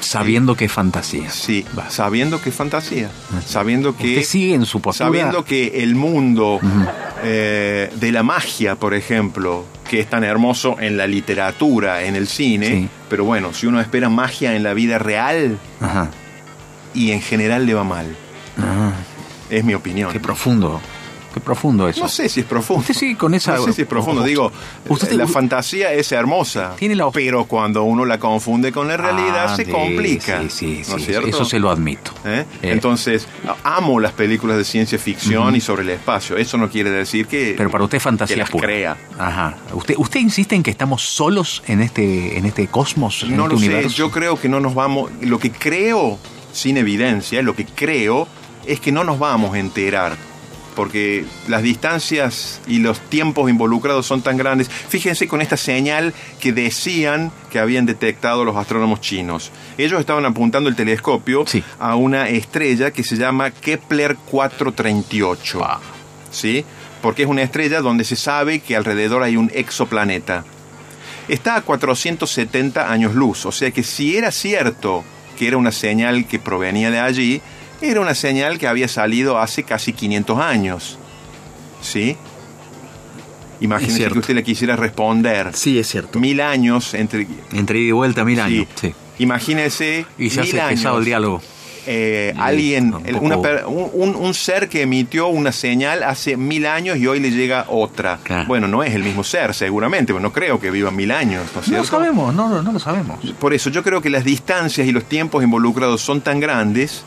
Sabiendo 0.04 0.56
que 0.56 0.66
es 0.66 0.72
fantasía. 0.72 1.30
Sí, 1.32 1.66
Va. 1.78 1.89
sabiendo 1.89 2.42
que 2.42 2.50
es 2.50 2.56
fantasía, 2.56 3.10
sabiendo 3.46 3.96
que 3.96 4.10
Usted 4.20 4.24
sigue 4.24 4.54
en 4.56 4.66
su 4.66 4.82
postura. 4.82 5.08
sabiendo 5.08 5.44
que 5.46 5.84
el 5.84 5.96
mundo 5.96 6.60
eh, 7.24 7.89
de 7.96 8.12
la 8.12 8.24
magia, 8.24 8.76
por 8.76 8.94
ejemplo, 8.94 9.66
que 9.89 10.00
es 10.00 10.10
tan 10.10 10.24
hermoso 10.24 10.78
en 10.80 10.98
la 10.98 11.08
literatura, 11.08 12.04
en 12.04 12.16
el 12.16 12.28
cine, 12.28 12.68
Sí. 12.68 12.89
pero 13.10 13.24
bueno, 13.26 13.54
si 13.54 13.66
uno 13.68 13.80
espera 13.80 14.10
magia 14.10 14.56
en 14.56 14.63
la 14.63 14.74
vida 14.74 14.98
real 15.00 15.58
Ajá. 15.82 16.10
y 16.94 17.12
en 17.12 17.22
general 17.22 17.66
le 17.66 17.74
va 17.74 17.84
mal, 17.84 18.16
Ah, 18.58 18.92
es 19.50 19.63
mi 19.63 19.74
opinión. 19.74 20.12
qué 20.12 20.20
profundo. 20.20 20.82
Qué 21.34 21.39
profundo 21.39 21.88
eso. 21.89 22.02
No 22.02 22.08
sé 22.10 22.30
si 22.30 22.41
es 22.41 22.46
profundo. 22.46 22.82
Usted 22.82 22.93
sigue 22.93 23.17
con 23.17 23.34
esa- 23.34 23.56
No 23.56 23.65
sé 23.65 23.74
si 23.74 23.82
es 23.82 23.88
profundo. 23.88 24.24
Digo, 24.24 24.52
Usted- 24.88 25.13
la 25.13 25.26
fantasía 25.28 25.91
es 25.93 26.12
hermosa. 26.12 26.76
Tiene 26.78 26.96
la- 26.96 27.10
Pero 27.12 27.46
cuando 27.46 27.84
uno 27.84 28.06
la 28.06 28.19
confunde 28.19 28.72
con 28.72 28.88
la 28.88 28.98
realidad 28.98 29.48
Ah, 29.50 29.56
se 29.56 29.65
complica. 29.65 30.41
Sí, 30.43 30.50
sí, 30.50 30.78
¿No 30.89 30.98
sí, 30.98 31.02
es 31.02 31.06
cierto? 31.08 31.28
Eso 31.28 31.46
se 31.46 31.60
lo 31.60 31.69
admito. 31.72 32.12
¿Eh? 32.26 32.46
Eh, 32.62 32.72
Entonces, 32.72 33.28
amo 33.63 34.00
las 34.00 34.12
películas 34.13 34.58
de 34.58 34.63
ciencia 34.63 35.00
ficción 35.00 35.56
y 35.56 35.62
sobre 35.62 35.82
el 35.84 35.89
espacio. 35.89 36.38
Eso 36.38 36.58
no 36.58 36.69
quiere 36.69 36.89
decir 36.91 37.26
que. 37.28 37.56
Pero 37.58 37.72
para 37.72 37.84
usted 37.84 37.98
es 37.98 38.04
fantasía 38.04 38.36
que 38.36 38.39
las 38.41 38.50
pura. 38.52 38.65
crea. 38.67 38.98
Ajá. 39.17 39.56
¿Usted, 39.74 39.96
¿Usted 39.98 40.19
insiste 40.19 40.56
en 40.56 40.63
que 40.63 40.72
estamos 40.72 41.02
solos 41.02 41.63
en 41.67 41.82
este, 41.82 42.38
en 42.38 42.46
este 42.46 42.67
cosmos, 42.67 43.24
en 43.24 43.36
No 43.36 43.43
este 43.52 43.67
lo 43.69 43.89
sé. 43.89 43.96
Yo 43.96 44.12
creo 44.12 44.39
que 44.39 44.50
no 44.50 44.60
nos 44.60 44.76
vamos. 44.76 45.10
Lo 45.22 45.39
que 45.39 45.52
creo, 45.52 46.19
sin 46.52 46.78
evidencia, 46.78 47.41
lo 47.41 47.56
que 47.56 47.65
creo 47.65 48.28
es 48.65 48.80
que 48.80 48.91
no 48.91 49.04
nos 49.04 49.17
vamos 49.19 49.56
a 49.56 49.60
enterar. 49.60 50.15
Porque 50.76 51.26
las 51.48 51.62
distancias 51.62 52.62
y 52.68 52.80
los 52.80 53.00
tiempos 53.00 53.50
involucrados 53.50 54.06
son 54.08 54.22
tan 54.22 54.38
grandes. 54.38 54.70
Fíjense 54.70 55.28
con 55.28 55.42
esta 55.42 55.58
señal 55.58 56.14
que 56.40 56.52
decían 56.52 57.32
que 57.52 57.60
habían 57.60 57.86
detectado 57.86 58.44
los 58.44 58.56
astrónomos 58.56 59.00
chinos. 59.02 59.52
Ellos 59.78 60.00
estaban 60.00 60.26
apuntando 60.26 60.70
el 60.70 60.76
telescopio 60.76 61.46
Sí. 61.48 61.64
a 61.80 61.96
una 61.96 62.28
estrella 62.30 62.92
que 62.92 63.04
se 63.04 63.18
llama 63.18 63.52
Kepler 63.52 64.16
438. 64.16 65.60
Pa. 65.60 65.80
¿sí? 66.32 66.66
Porque 67.02 67.24
es 67.24 67.28
una 67.30 67.44
estrella 67.44 67.82
donde 67.82 68.04
se 68.04 68.16
sabe 68.16 68.60
que 68.60 68.76
alrededor 68.76 69.24
hay 69.24 69.38
un 69.38 69.52
exoplaneta. 69.54 70.44
Está 71.28 71.56
a 71.56 71.62
470 71.62 72.92
años 72.92 73.14
luz, 73.14 73.46
o 73.46 73.52
sea 73.52 73.72
que 73.72 73.84
si 73.84 74.18
era 74.18 74.32
cierto 74.32 75.04
que 75.38 75.48
era 75.48 75.58
una 75.58 75.72
señal 75.72 76.28
que 76.28 76.38
provenía 76.40 76.92
de 76.92 77.00
allí, 77.00 77.42
era 77.84 78.00
una 78.02 78.15
señal 78.15 78.58
que 78.58 78.67
había 78.67 78.88
salido 78.88 79.39
hace 79.39 79.63
casi 79.63 79.93
500 79.93 80.39
años. 80.39 80.98
¿Sí? 81.82 82.12
Es 83.58 83.63
Imagínese 83.65 84.08
que 84.10 84.19
usted 84.19 84.36
le 84.36 84.43
quisiera 84.43 84.76
responder 84.76 85.52
Sí, 85.54 85.80
es 85.80 85.88
cierto. 85.88 86.19
mil 86.19 86.41
años 86.41 86.93
entre... 86.93 87.28
Entre 87.54 87.80
ida 87.80 87.89
y 87.89 87.91
vuelta, 87.91 88.26
mil 88.26 88.36
Sí. 88.36 88.41
años. 88.41 88.67
Sí. 88.76 88.93
Imagínese 89.19 90.06
Y 90.17 90.30
se 90.32 90.41
mil 90.41 90.60
hace 90.60 90.76
pesado 90.76 91.00
el 91.00 91.06
diálogo. 91.06 91.41
eh, 91.86 92.34
alguien, 92.38 92.93
un 92.93 93.04
poco- 93.04 93.19
una 93.26 93.67
un, 93.67 94.15
un- 94.15 94.34
ser 94.34 94.67
que 94.69 94.82
emitió 94.84 95.28
una 95.28 95.52
señal 95.52 96.04
hace 96.04 96.36
mil 96.38 96.65
años 96.65 96.98
y 96.98 97.08
hoy 97.08 97.19
le 97.19 97.30
llega 97.32 97.65
otra. 97.69 98.19
Claro. 98.24 98.48
Bueno, 98.48 98.67
no 98.69 98.84
es 98.84 98.93
el 98.96 99.04
mismo 99.04 99.24
ser, 99.24 99.54
seguramente, 99.54 100.13
pero 100.13 100.22
no 100.22 100.32
creo 100.34 100.60
que 100.60 100.72
viva 100.72 100.91
mil 100.91 101.12
años, 101.12 101.43
¿no 101.67 101.78
lo 101.78 101.84
sabemos, 101.84 102.34
no, 102.34 102.62
no 102.62 102.72
lo 102.72 102.80
sabemos. 102.80 103.19
Por 103.39 103.54
eso 103.54 103.69
yo 103.69 103.84
creo 103.84 104.02
que 104.02 104.10
las 104.10 104.24
distancias 104.26 104.88
y 104.88 104.91
los 104.93 105.04
tiempos 105.06 105.43
involucrados 105.43 106.02
son 106.02 106.22
tan 106.22 106.39
grandes 106.39 107.04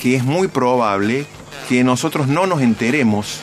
que 0.00 0.16
es 0.16 0.24
muy 0.24 0.48
probable 0.48 1.26
que 1.68 1.84
nosotros 1.84 2.26
no 2.26 2.46
nos 2.46 2.62
enteremos. 2.62 3.40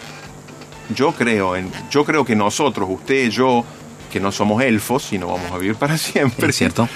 Yo 0.95 1.13
creo, 1.13 1.55
en, 1.55 1.71
yo 1.91 2.03
creo 2.05 2.25
que 2.25 2.35
nosotros, 2.35 2.87
usted, 2.89 3.29
yo, 3.29 3.63
que 4.11 4.19
no 4.19 4.31
somos 4.31 4.63
elfos 4.63 5.13
y 5.13 5.17
no 5.17 5.27
vamos 5.27 5.51
a 5.51 5.57
vivir 5.57 5.75
para 5.75 5.97
siempre. 5.97 6.49
Es 6.49 6.55
cierto. 6.55 6.89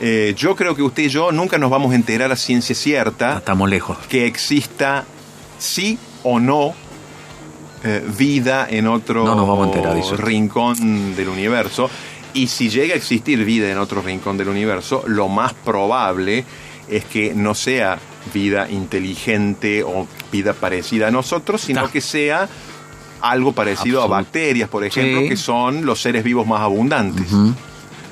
eh, 0.00 0.34
yo 0.36 0.56
creo 0.56 0.74
que 0.74 0.82
usted 0.82 1.04
y 1.04 1.08
yo 1.08 1.32
nunca 1.32 1.58
nos 1.58 1.70
vamos 1.70 1.92
a 1.92 1.96
enterar 1.96 2.32
a 2.32 2.36
ciencia 2.36 2.74
cierta 2.74 3.38
Estamos 3.38 3.68
lejos. 3.68 3.98
que 4.08 4.26
exista 4.26 5.04
sí 5.58 5.98
o 6.22 6.40
no 6.40 6.74
eh, 7.84 8.02
vida 8.16 8.66
en 8.70 8.86
otro 8.86 9.24
No 9.24 9.34
nos 9.34 9.46
vamos 9.46 9.66
a 9.66 9.76
enterar, 9.76 10.20
rincón 10.20 11.14
del 11.14 11.28
universo. 11.28 11.90
Y 12.32 12.48
si 12.48 12.68
llega 12.68 12.94
a 12.94 12.96
existir 12.96 13.44
vida 13.44 13.70
en 13.70 13.78
otro 13.78 14.00
rincón 14.00 14.36
del 14.38 14.48
universo, 14.48 15.04
lo 15.06 15.28
más 15.28 15.52
probable 15.52 16.44
es 16.88 17.04
que 17.04 17.34
no 17.34 17.54
sea 17.54 17.98
vida 18.32 18.70
inteligente 18.70 19.82
o 19.82 20.06
vida 20.32 20.52
parecida 20.54 21.08
a 21.08 21.10
nosotros, 21.10 21.60
sino 21.60 21.90
que 21.90 22.00
sea 22.00 22.48
algo 23.20 23.52
parecido 23.52 24.02
a 24.02 24.06
bacterias, 24.06 24.68
por 24.68 24.84
ejemplo, 24.84 25.20
Sí. 25.22 25.28
que 25.28 25.36
son 25.36 25.84
los 25.86 26.00
seres 26.00 26.24
vivos 26.24 26.46
más 26.46 26.60
abundantes. 26.60 27.26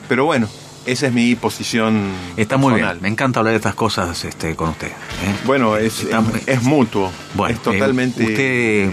Pero 0.08 0.24
bueno, 0.24 0.48
esa 0.86 1.06
es 1.06 1.12
mi 1.12 1.34
posición. 1.34 2.08
Está 2.36 2.56
muy 2.56 2.74
bien. 2.74 2.98
Me 3.00 3.08
encanta 3.08 3.40
hablar 3.40 3.52
de 3.52 3.56
estas 3.58 3.74
cosas 3.74 4.24
este, 4.24 4.56
con 4.56 4.70
usted. 4.70 4.88
¿eh? 4.88 4.92
Bueno, 5.44 5.76
es, 5.76 6.00
Está- 6.02 6.22
es, 6.36 6.48
es 6.48 6.62
mutuo. 6.62 7.10
Bueno, 7.34 7.54
es 7.54 7.62
totalmente 7.62 8.22
eh, 8.22 8.26
usted 8.88 8.90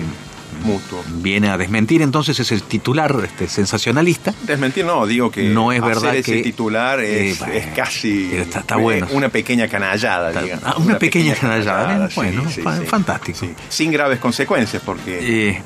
mutuo. 0.62 1.04
viene 1.08 1.50
a 1.50 1.58
desmentir 1.58 2.02
entonces 2.02 2.40
ese 2.40 2.60
titular 2.62 3.16
este, 3.24 3.48
sensacionalista. 3.48 4.34
Desmentir 4.44 4.86
no, 4.86 5.06
digo 5.06 5.30
que 5.32 5.50
No 5.50 5.72
es 5.72 5.82
verdad 5.82 6.10
hacer 6.10 6.16
ese 6.22 6.32
que- 6.34 6.42
titular 6.44 7.00
es, 7.00 7.34
Eh, 7.34 7.36
bueno, 7.40 7.54
es 7.54 7.66
casi 7.76 8.36
está- 8.36 8.60
está 8.60 8.76
eh, 8.76 8.82
bueno. 8.82 9.08
una 9.12 9.30
pequeña 9.30 9.68
canallada, 9.68 10.30
Está- 10.30 10.42
digamos. 10.42 10.64
ah, 10.66 10.76
una 10.78 10.98
pequeña 11.00 11.36
canallada, 11.36 12.10
bueno, 12.16 12.50
sí, 12.50 12.62
fantástico. 12.86 13.38
sí. 13.40 13.54
Sin 13.70 13.92
graves 13.92 14.20
consecuencias, 14.20 14.82
porque 14.86 15.50
Eh, 15.50 15.62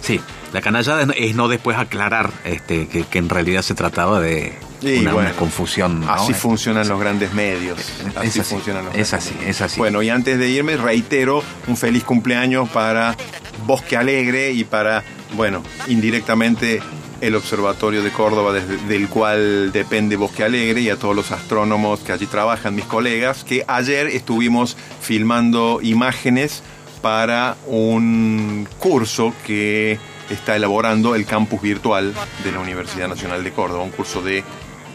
sí, 0.00 0.20
la 0.52 0.60
canallada 0.60 1.02
es 1.02 1.06
no- 1.06 1.12
es 1.14 1.34
no 1.34 1.48
después 1.48 1.76
aclarar 1.76 2.30
este, 2.44 2.88
que, 2.88 3.04
que 3.04 3.18
en 3.18 3.28
realidad 3.28 3.62
se 3.62 3.74
trataba 3.74 4.20
de 4.20 4.54
Y 4.82 4.98
una, 4.98 5.12
bueno, 5.14 5.30
una 5.30 5.36
confusión. 5.38 6.00
¿no? 6.00 6.12
así 6.12 6.32
Eh, 6.32 6.34
funcionan 6.34 6.86
los 6.86 7.00
grandes 7.00 7.32
medios. 7.32 7.78
Así 8.14 8.28
es 8.28 8.40
así, 8.40 8.54
funcionan 8.54 8.84
los 8.84 8.94
es 8.94 9.10
grandes 9.10 9.12
así, 9.28 9.34
medios. 9.38 9.50
es 9.56 9.62
así. 9.62 9.78
Bueno, 9.78 10.02
y 10.02 10.10
antes 10.10 10.38
de 10.38 10.48
irme, 10.50 10.76
reitero 10.76 11.42
un 11.66 11.76
feliz 11.76 12.04
cumpleaños 12.04 12.68
para 12.68 13.16
Bosque 13.64 13.96
Alegre 13.96 14.52
y 14.52 14.64
para, 14.64 15.02
bueno, 15.34 15.62
indirectamente 15.88 16.80
el 17.20 17.34
Observatorio 17.34 18.02
de 18.02 18.10
Córdoba, 18.10 18.52
desde- 18.52 18.76
del 18.88 19.08
cual 19.08 19.72
depende 19.72 20.16
Bosque 20.16 20.44
Alegre, 20.44 20.82
y 20.82 20.90
a 20.90 20.96
todos 20.96 21.16
los 21.16 21.32
astrónomos 21.32 22.00
que 22.00 22.12
allí 22.12 22.26
trabajan, 22.26 22.74
mis 22.74 22.84
colegas, 22.84 23.42
que 23.44 23.64
ayer 23.66 24.06
estuvimos 24.08 24.76
filmando 25.00 25.80
imágenes 25.82 26.62
para 27.00 27.56
un 27.66 28.68
curso 28.78 29.32
que 29.46 29.98
está 30.28 30.56
elaborando 30.56 31.14
el 31.14 31.24
campus 31.24 31.62
virtual 31.62 32.12
de 32.44 32.52
la 32.52 32.58
Universidad 32.60 33.08
Nacional 33.08 33.42
de 33.44 33.52
Córdoba, 33.52 33.82
un 33.84 33.90
curso 33.90 34.20
de 34.22 34.42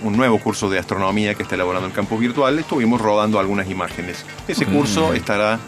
un 0.03 0.17
nuevo 0.17 0.39
curso 0.39 0.69
de 0.69 0.77
astronomía 0.79 1.35
que 1.35 1.43
está 1.43 1.55
elaborando 1.55 1.87
el 1.87 1.93
campus 1.93 2.19
virtual. 2.19 2.57
Estuvimos 2.59 2.99
rodando 2.99 3.39
algunas 3.39 3.69
imágenes. 3.69 4.25
Ese 4.47 4.65
curso 4.65 5.13
estará 5.13 5.59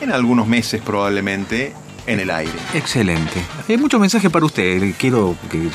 en 0.00 0.10
algunos 0.10 0.46
meses 0.46 0.80
probablemente 0.82 1.74
en 2.06 2.20
el 2.20 2.30
aire. 2.30 2.52
Excelente. 2.74 3.42
Hay 3.68 3.76
mucho 3.76 3.98
mensaje 3.98 4.30
para 4.30 4.44
usted. 4.46 4.94
Quiero 4.98 5.36
que. 5.50 5.68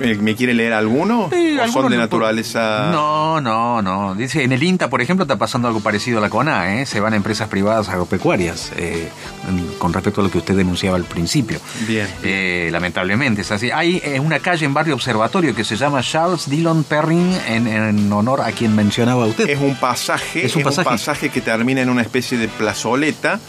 ¿Me, 0.00 0.14
me 0.16 0.36
quiere 0.36 0.54
leer 0.54 0.72
alguno? 0.72 1.28
Sí, 1.32 1.58
¿O 1.58 1.68
son 1.72 1.90
de 1.90 1.96
no- 1.96 2.02
naturaleza? 2.02 2.90
No, 2.92 3.40
no, 3.40 3.82
no. 3.82 4.14
Dice, 4.14 4.44
en 4.44 4.52
el 4.52 4.62
INTA, 4.62 4.88
por 4.88 5.02
ejemplo, 5.02 5.24
está 5.24 5.36
pasando 5.36 5.66
algo 5.68 5.80
parecido 5.80 6.18
a 6.18 6.20
la 6.20 6.30
CONA, 6.30 6.80
¿eh? 6.80 6.86
Se 6.86 7.00
van 7.00 7.14
a 7.14 7.16
empresas 7.16 7.48
privadas 7.48 7.88
agropecuarias, 7.88 8.70
eh, 8.76 9.08
con 9.78 9.92
respecto 9.92 10.20
a 10.20 10.24
lo 10.24 10.30
que 10.30 10.38
usted 10.38 10.54
denunciaba 10.56 10.96
al 10.96 11.04
principio. 11.04 11.58
Bien. 11.86 12.06
Eh, 12.22 12.68
lamentablemente 12.70 13.40
es 13.42 13.50
así. 13.50 13.70
Hay 13.70 14.00
eh, 14.04 14.20
una 14.20 14.38
calle 14.38 14.66
en 14.66 14.74
Barrio 14.74 14.94
Observatorio 14.94 15.54
que 15.54 15.64
se 15.64 15.76
llama 15.76 16.00
Charles 16.02 16.48
Dillon 16.48 16.84
Perrin 16.84 17.32
en, 17.48 17.66
en 17.66 18.12
honor 18.12 18.42
a 18.42 18.52
quien 18.52 18.76
mencionaba 18.76 19.26
usted. 19.26 19.48
Es 19.48 19.60
un 19.60 19.74
pasaje, 19.76 20.46
Es 20.46 20.54
un 20.54 20.62
pasaje. 20.62 21.28
que 21.30 21.40
termina 21.40 21.80
en 21.80 21.88
una 21.90 22.02
especie 22.02 22.38
de 22.38 22.46
plazoleta 22.48 23.40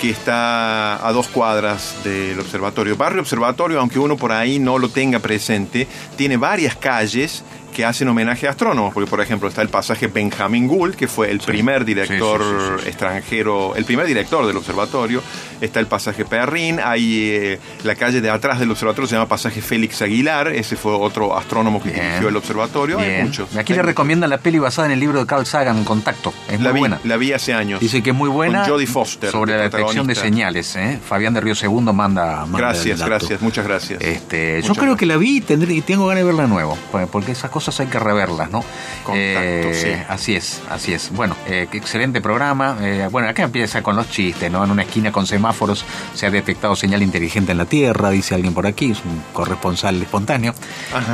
que 0.00 0.10
está 0.10 1.06
a 1.06 1.12
dos 1.12 1.28
cuadras 1.28 1.96
del 2.02 2.40
observatorio. 2.40 2.96
Barrio 2.96 3.20
Observatorio, 3.20 3.80
aunque 3.80 3.98
uno 3.98 4.16
por 4.16 4.32
ahí 4.32 4.58
no 4.58 4.78
lo 4.78 4.88
tenga 4.88 5.18
presente, 5.18 5.86
tiene 6.16 6.38
varias 6.38 6.74
calles 6.74 7.44
que 7.70 7.84
hacen 7.84 8.08
homenaje 8.08 8.46
a 8.46 8.50
astrónomos, 8.50 8.92
porque 8.94 9.08
por 9.08 9.20
ejemplo 9.20 9.48
está 9.48 9.62
el 9.62 9.68
pasaje 9.68 10.06
Benjamin 10.08 10.66
Gould, 10.68 10.94
que 10.96 11.08
fue 11.08 11.30
el 11.30 11.38
primer 11.40 11.84
director 11.84 12.40
sí, 12.42 12.46
sí, 12.48 12.66
sí, 12.78 12.82
sí. 12.84 12.88
extranjero, 12.88 13.74
el 13.76 13.84
primer 13.84 14.06
director 14.06 14.46
del 14.46 14.56
observatorio, 14.56 15.22
está 15.60 15.80
el 15.80 15.86
pasaje 15.86 16.24
Perrin, 16.24 16.78
hay 16.82 17.28
eh, 17.30 17.58
la 17.84 17.94
calle 17.94 18.20
de 18.20 18.30
atrás 18.30 18.58
del 18.58 18.70
observatorio 18.70 19.08
se 19.08 19.14
llama 19.14 19.28
pasaje 19.28 19.60
Félix 19.62 20.02
Aguilar, 20.02 20.48
ese 20.48 20.76
fue 20.76 20.92
otro 20.92 21.36
astrónomo 21.36 21.82
que 21.82 21.90
Bien. 21.90 22.04
dirigió 22.06 22.28
el 22.28 22.36
observatorio, 22.36 22.98
hay 22.98 23.08
Bien. 23.08 23.26
muchos. 23.26 23.48
Aquí 23.56 23.72
hay 23.72 23.76
le 23.78 23.82
muchos. 23.82 23.86
recomiendan 23.86 24.30
la 24.30 24.38
peli 24.38 24.58
basada 24.58 24.86
en 24.86 24.92
el 24.92 25.00
libro 25.00 25.18
de 25.20 25.26
Carl 25.26 25.46
Sagan, 25.46 25.84
Contacto. 25.84 26.32
Es 26.48 26.60
La 26.60 26.70
muy 26.70 26.74
vi, 26.74 26.80
buena. 26.80 27.00
la 27.04 27.16
vi 27.16 27.32
hace 27.32 27.52
años. 27.54 27.80
Dice 27.80 28.02
que 28.02 28.10
es 28.10 28.16
muy 28.16 28.28
buena. 28.28 28.62
Con 28.62 28.70
Jodie 28.72 28.86
Foster, 28.86 29.30
Sobre 29.30 29.56
la 29.56 29.62
detección 29.64 30.06
de 30.06 30.14
señales. 30.14 30.74
¿eh? 30.76 30.98
Fabián 31.06 31.34
de 31.34 31.40
Río 31.40 31.54
Segundo 31.54 31.92
manda. 31.92 32.40
manda 32.46 32.58
Gracias, 32.58 33.02
gracias, 33.04 33.40
muchas 33.40 33.66
gracias. 33.66 34.00
Este, 34.02 34.60
yo 34.62 34.68
Muchas 34.68 34.82
creo 34.82 34.96
que 34.96 35.06
gracias. 35.06 35.08
la 35.08 35.16
vi 35.16 35.76
y 35.76 35.80
tengo 35.82 36.06
ganas 36.06 36.22
de 36.22 36.24
verla 36.26 36.42
de 36.42 36.48
nuevo. 36.48 36.76
Porque 37.12 37.32
esas 37.32 37.50
cosas 37.50 37.59
cosas 37.64 37.80
hay 37.80 37.86
que 37.86 37.98
reverlas, 37.98 38.50
¿no? 38.50 38.64
Contacto, 39.04 39.74
sí. 39.74 39.92
Así 40.08 40.34
es, 40.34 40.62
así 40.70 40.92
es. 40.92 41.10
Bueno, 41.10 41.36
qué 41.46 41.68
excelente 41.72 42.20
programa. 42.20 42.76
bueno, 43.10 43.28
acá 43.28 43.42
empieza 43.42 43.82
con 43.82 43.96
los 43.96 44.08
chistes, 44.10 44.50
¿no? 44.50 44.64
En 44.64 44.70
una 44.70 44.82
esquina 44.82 45.12
con 45.12 45.26
semáforos 45.26 45.84
se 46.14 46.26
ha 46.26 46.30
detectado 46.30 46.74
señal 46.76 47.02
inteligente 47.02 47.52
en 47.52 47.58
la 47.58 47.66
Tierra, 47.66 48.10
dice 48.10 48.34
alguien 48.34 48.54
por 48.54 48.66
aquí, 48.66 48.92
es 48.92 48.98
un 49.04 49.22
corresponsal 49.32 50.00
espontáneo. 50.00 50.54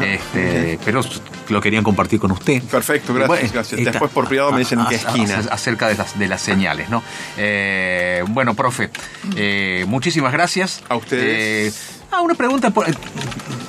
Este, 0.03 0.79
pero 0.85 1.03
lo 1.49 1.61
querían 1.61 1.85
compartir 1.85 2.21
con 2.21 2.33
usted. 2.33 2.63
Perfecto, 2.63 3.15
gracias. 3.15 3.71
Después 3.71 4.11
por 4.11 4.29
privado 4.29 4.53
me 4.53 4.61
dicen 4.61 4.81
en 4.81 4.87
qué 4.87 4.97
esquina. 4.97 5.43
Acerca 5.51 5.89
de 5.89 5.97
las, 5.97 6.19
de 6.19 6.29
las 6.29 6.41
señales, 6.41 6.89
¿no? 6.89 7.03
Eh, 7.37 8.23
bueno, 8.29 8.55
profe, 8.55 8.91
eh, 9.37 9.85
muchísimas 9.89 10.33
gracias. 10.33 10.83
A 10.89 10.97
ustedes. 10.97 11.96
Eh, 12.17 12.19
ah, 12.19 12.23
una 12.23 12.35
pregunta 12.35 12.73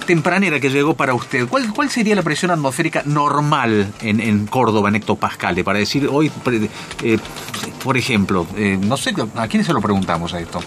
tempranera 0.06 0.60
que 0.62 0.70
llegó 0.70 0.94
para 0.94 1.14
usted. 1.14 1.48
¿Cuál, 1.48 1.74
cuál 1.74 1.90
sería 1.90 2.16
la 2.16 2.22
presión 2.24 2.50
atmosférica 2.52 3.04
normal 3.06 3.94
en, 4.02 4.22
en 4.22 4.48
Córdoba, 4.48 4.88
en 4.88 4.96
hectopascales? 4.96 5.66
Para 5.66 5.80
decir 5.80 6.08
hoy, 6.10 6.32
por 7.84 7.98
ejemplo, 7.98 8.48
no 8.82 8.96
sé, 8.96 9.14
¿a 9.36 9.48
quién 9.48 9.66
se 9.66 9.74
lo 9.74 9.82
preguntamos 9.82 10.34
a 10.34 10.40
esto? 10.40 10.62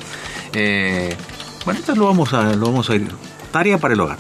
bueno, 1.65 1.81
esto 1.81 1.95
lo 1.95 2.07
vamos 2.07 2.35
a, 2.35 2.55
lo 2.55 2.67
vamos 2.67 2.91
a 2.91 2.97
ir. 2.97 3.09
Tarea 3.51 3.79
para 3.79 3.95
el 3.95 4.01
hogar. 4.01 4.19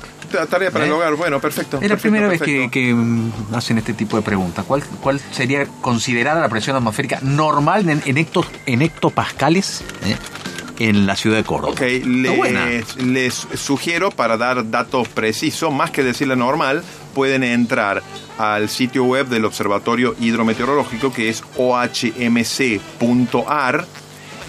Tarea 0.49 0.70
para 0.70 0.87
el 0.87 0.92
hogar, 0.92 1.14
bueno, 1.16 1.38
perfecto. 1.38 1.79
Es 1.83 1.90
la 1.90 1.96
primera 1.96 2.29
vez 2.29 2.40
que, 2.40 2.94
mm, 2.94 3.55
hacen 3.55 3.77
este 3.77 3.92
tipo 3.92 4.16
de 4.16 4.23
preguntas. 4.23 4.64
¿Cuál, 4.66 4.83
¿Cuál 5.03 5.20
sería 5.33 5.66
considerada 5.83 6.40
la 6.40 6.49
presión 6.49 6.77
atmosférica 6.77 7.18
normal 7.20 7.88
en, 7.90 8.03
en, 8.07 8.27
en 8.66 8.83
hectopascales? 8.83 9.85
En 10.81 11.07
la 11.07 11.14
ciudad 11.14 11.37
de 11.37 11.45
Córdoba. 11.45 11.73
Ok, 11.73 11.83
les, 11.83 12.97
les, 12.97 13.47
sugiero 13.55 14.11
para 14.11 14.37
dar 14.37 14.69
datos 14.71 15.07
precisos, 15.09 15.73
más 15.73 15.93
que 15.93 16.03
decir 16.03 16.27
la 16.27 16.37
normal, 16.37 16.83
pueden 17.14 17.45
entrar 17.45 18.03
al 18.38 18.69
sitio 18.71 19.05
web 19.05 19.29
del 19.29 19.45
Observatorio 19.45 20.16
Hidrometeorológico 20.19 21.12
que 21.12 21.29
es 21.29 21.45
ohmc.ar 21.59 21.87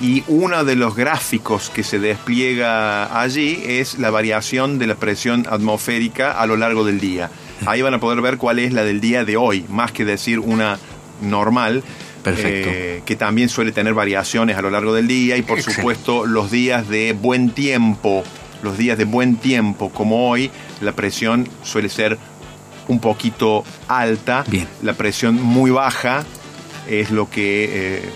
y 0.01 0.23
uno 0.27 0.63
de 0.63 0.75
los 0.77 0.95
gráficos 0.95 1.69
que 1.69 1.83
se 1.83 1.99
despliega 1.99 3.21
allí 3.21 3.61
es 3.65 3.99
la 3.99 4.09
variación 4.09 4.79
de 4.79 4.87
la 4.87 4.95
presión 4.95 5.45
atmosférica 5.49 6.31
a 6.31 6.47
lo 6.47 6.55
largo 6.55 6.85
del 6.85 6.99
día. 6.99 7.29
Ahí 7.67 7.81
van 7.81 7.93
a 7.93 7.99
poder 7.99 8.21
ver 8.21 8.37
cuál 8.37 8.57
es 8.59 8.71
la 8.73 8.83
del 8.83 9.01
día 9.01 9.25
de 9.25 9.37
hoy, 9.37 9.65
más 9.69 9.91
que 9.91 10.05
decir 10.05 10.39
una 10.39 10.79
normal. 11.21 11.83
Perfecto. 12.23 12.69
Eh, 12.71 13.01
que 13.05 13.15
también 13.15 13.49
suele 13.49 13.71
tener 13.71 13.93
variaciones 13.93 14.57
a 14.57 14.61
lo 14.61 14.69
largo 14.69 14.93
del 14.93 15.07
día 15.07 15.37
y 15.37 15.41
por 15.41 15.61
supuesto 15.61 16.25
los 16.25 16.51
días 16.51 16.87
de 16.87 17.13
buen 17.13 17.51
tiempo, 17.51 18.23
los 18.63 18.77
días 18.77 18.97
de 18.97 19.05
buen 19.05 19.37
tiempo 19.37 19.89
como 19.89 20.29
hoy, 20.29 20.51
la 20.81 20.91
presión 20.91 21.47
suele 21.63 21.89
ser 21.89 22.17
un 22.87 22.99
poquito 22.99 23.63
alta, 23.87 24.43
Bien. 24.47 24.67
la 24.81 24.93
presión 24.93 25.41
muy 25.41 25.71
baja 25.71 26.25
es 26.87 27.11
lo 27.11 27.29
que 27.29 27.69
eh, 27.71 28.09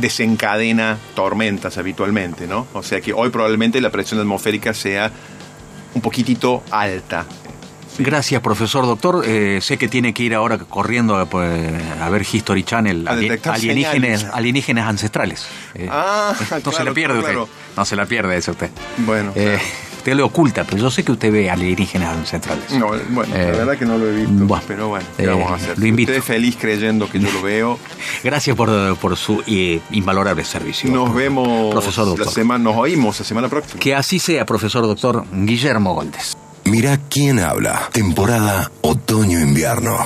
desencadena 0.00 0.98
tormentas 1.14 1.78
habitualmente, 1.78 2.46
¿no? 2.46 2.66
O 2.72 2.82
sea 2.82 3.00
que 3.00 3.12
hoy 3.12 3.30
probablemente 3.30 3.80
la 3.80 3.90
presión 3.90 4.20
atmosférica 4.20 4.74
sea 4.74 5.10
un 5.94 6.00
poquitito 6.00 6.62
alta. 6.70 7.26
Gracias, 7.98 8.42
profesor 8.42 8.84
doctor. 8.84 9.24
Eh, 9.26 9.60
sé 9.62 9.78
que 9.78 9.88
tiene 9.88 10.12
que 10.12 10.22
ir 10.22 10.34
ahora 10.34 10.58
corriendo 10.58 11.16
a, 11.16 11.26
pues, 11.26 11.72
ver 12.10 12.26
History 12.30 12.62
Channel, 12.62 13.06
alienígenas, 13.08 14.24
alienígenas 14.32 14.88
ancestrales. 14.88 15.46
Eh, 15.74 15.88
ah, 15.90 16.34
no 16.64 16.72
se 16.72 16.84
la 16.84 16.92
pierde 16.92 17.18
usted. 17.18 17.36
No 17.76 17.84
se 17.84 17.96
la 17.96 18.06
pierde 18.06 18.36
eso 18.36 18.52
usted. 18.52 18.70
Bueno. 18.98 19.32
Eh, 19.34 19.58
usted 19.96 20.14
lo 20.14 20.26
oculta, 20.26 20.64
pero 20.64 20.78
yo 20.78 20.90
sé 20.90 21.04
que 21.04 21.12
usted 21.12 21.32
ve 21.32 21.50
alienígenas 21.50 22.16
ancestrales. 22.16 22.70
No, 22.72 22.88
bueno, 23.10 23.34
la 23.34 23.44
verdad 23.44 23.78
que 23.78 23.86
no 23.86 23.96
lo 23.96 24.08
he 24.08 24.24
visto. 24.24 24.60
pero 24.68 24.88
bueno, 24.88 25.06
¿qué 25.16 25.26
vamos 25.26 25.50
a 25.50 25.54
hacer? 25.54 25.78
Lo 25.78 25.86
invito. 25.86 26.12
Usted 26.12 26.22
feliz 26.22 26.56
creyendo 26.60 27.08
que 27.08 27.18
yo 27.18 27.30
lo 27.30 27.42
veo. 27.42 27.78
Gracias 28.24 28.54
por, 28.56 28.96
por 28.98 29.16
su 29.16 29.42
invalorable 29.46 30.44
servicio. 30.44 30.90
Nos 30.90 31.14
vemos 31.14 31.72
profesor 31.72 32.04
doctor. 32.04 32.26
La 32.26 32.32
semana, 32.32 32.62
nos 32.62 32.76
oímos 32.76 33.18
la 33.18 33.24
semana 33.24 33.48
próxima. 33.48 33.80
Que 33.80 33.94
así 33.94 34.18
sea, 34.18 34.44
profesor 34.44 34.82
doctor 34.82 35.24
Guillermo 35.32 35.94
Goldes. 35.94 36.36
Mira 36.66 36.98
quién 37.08 37.38
habla. 37.38 37.88
Temporada 37.92 38.72
otoño-invierno. 38.82 39.96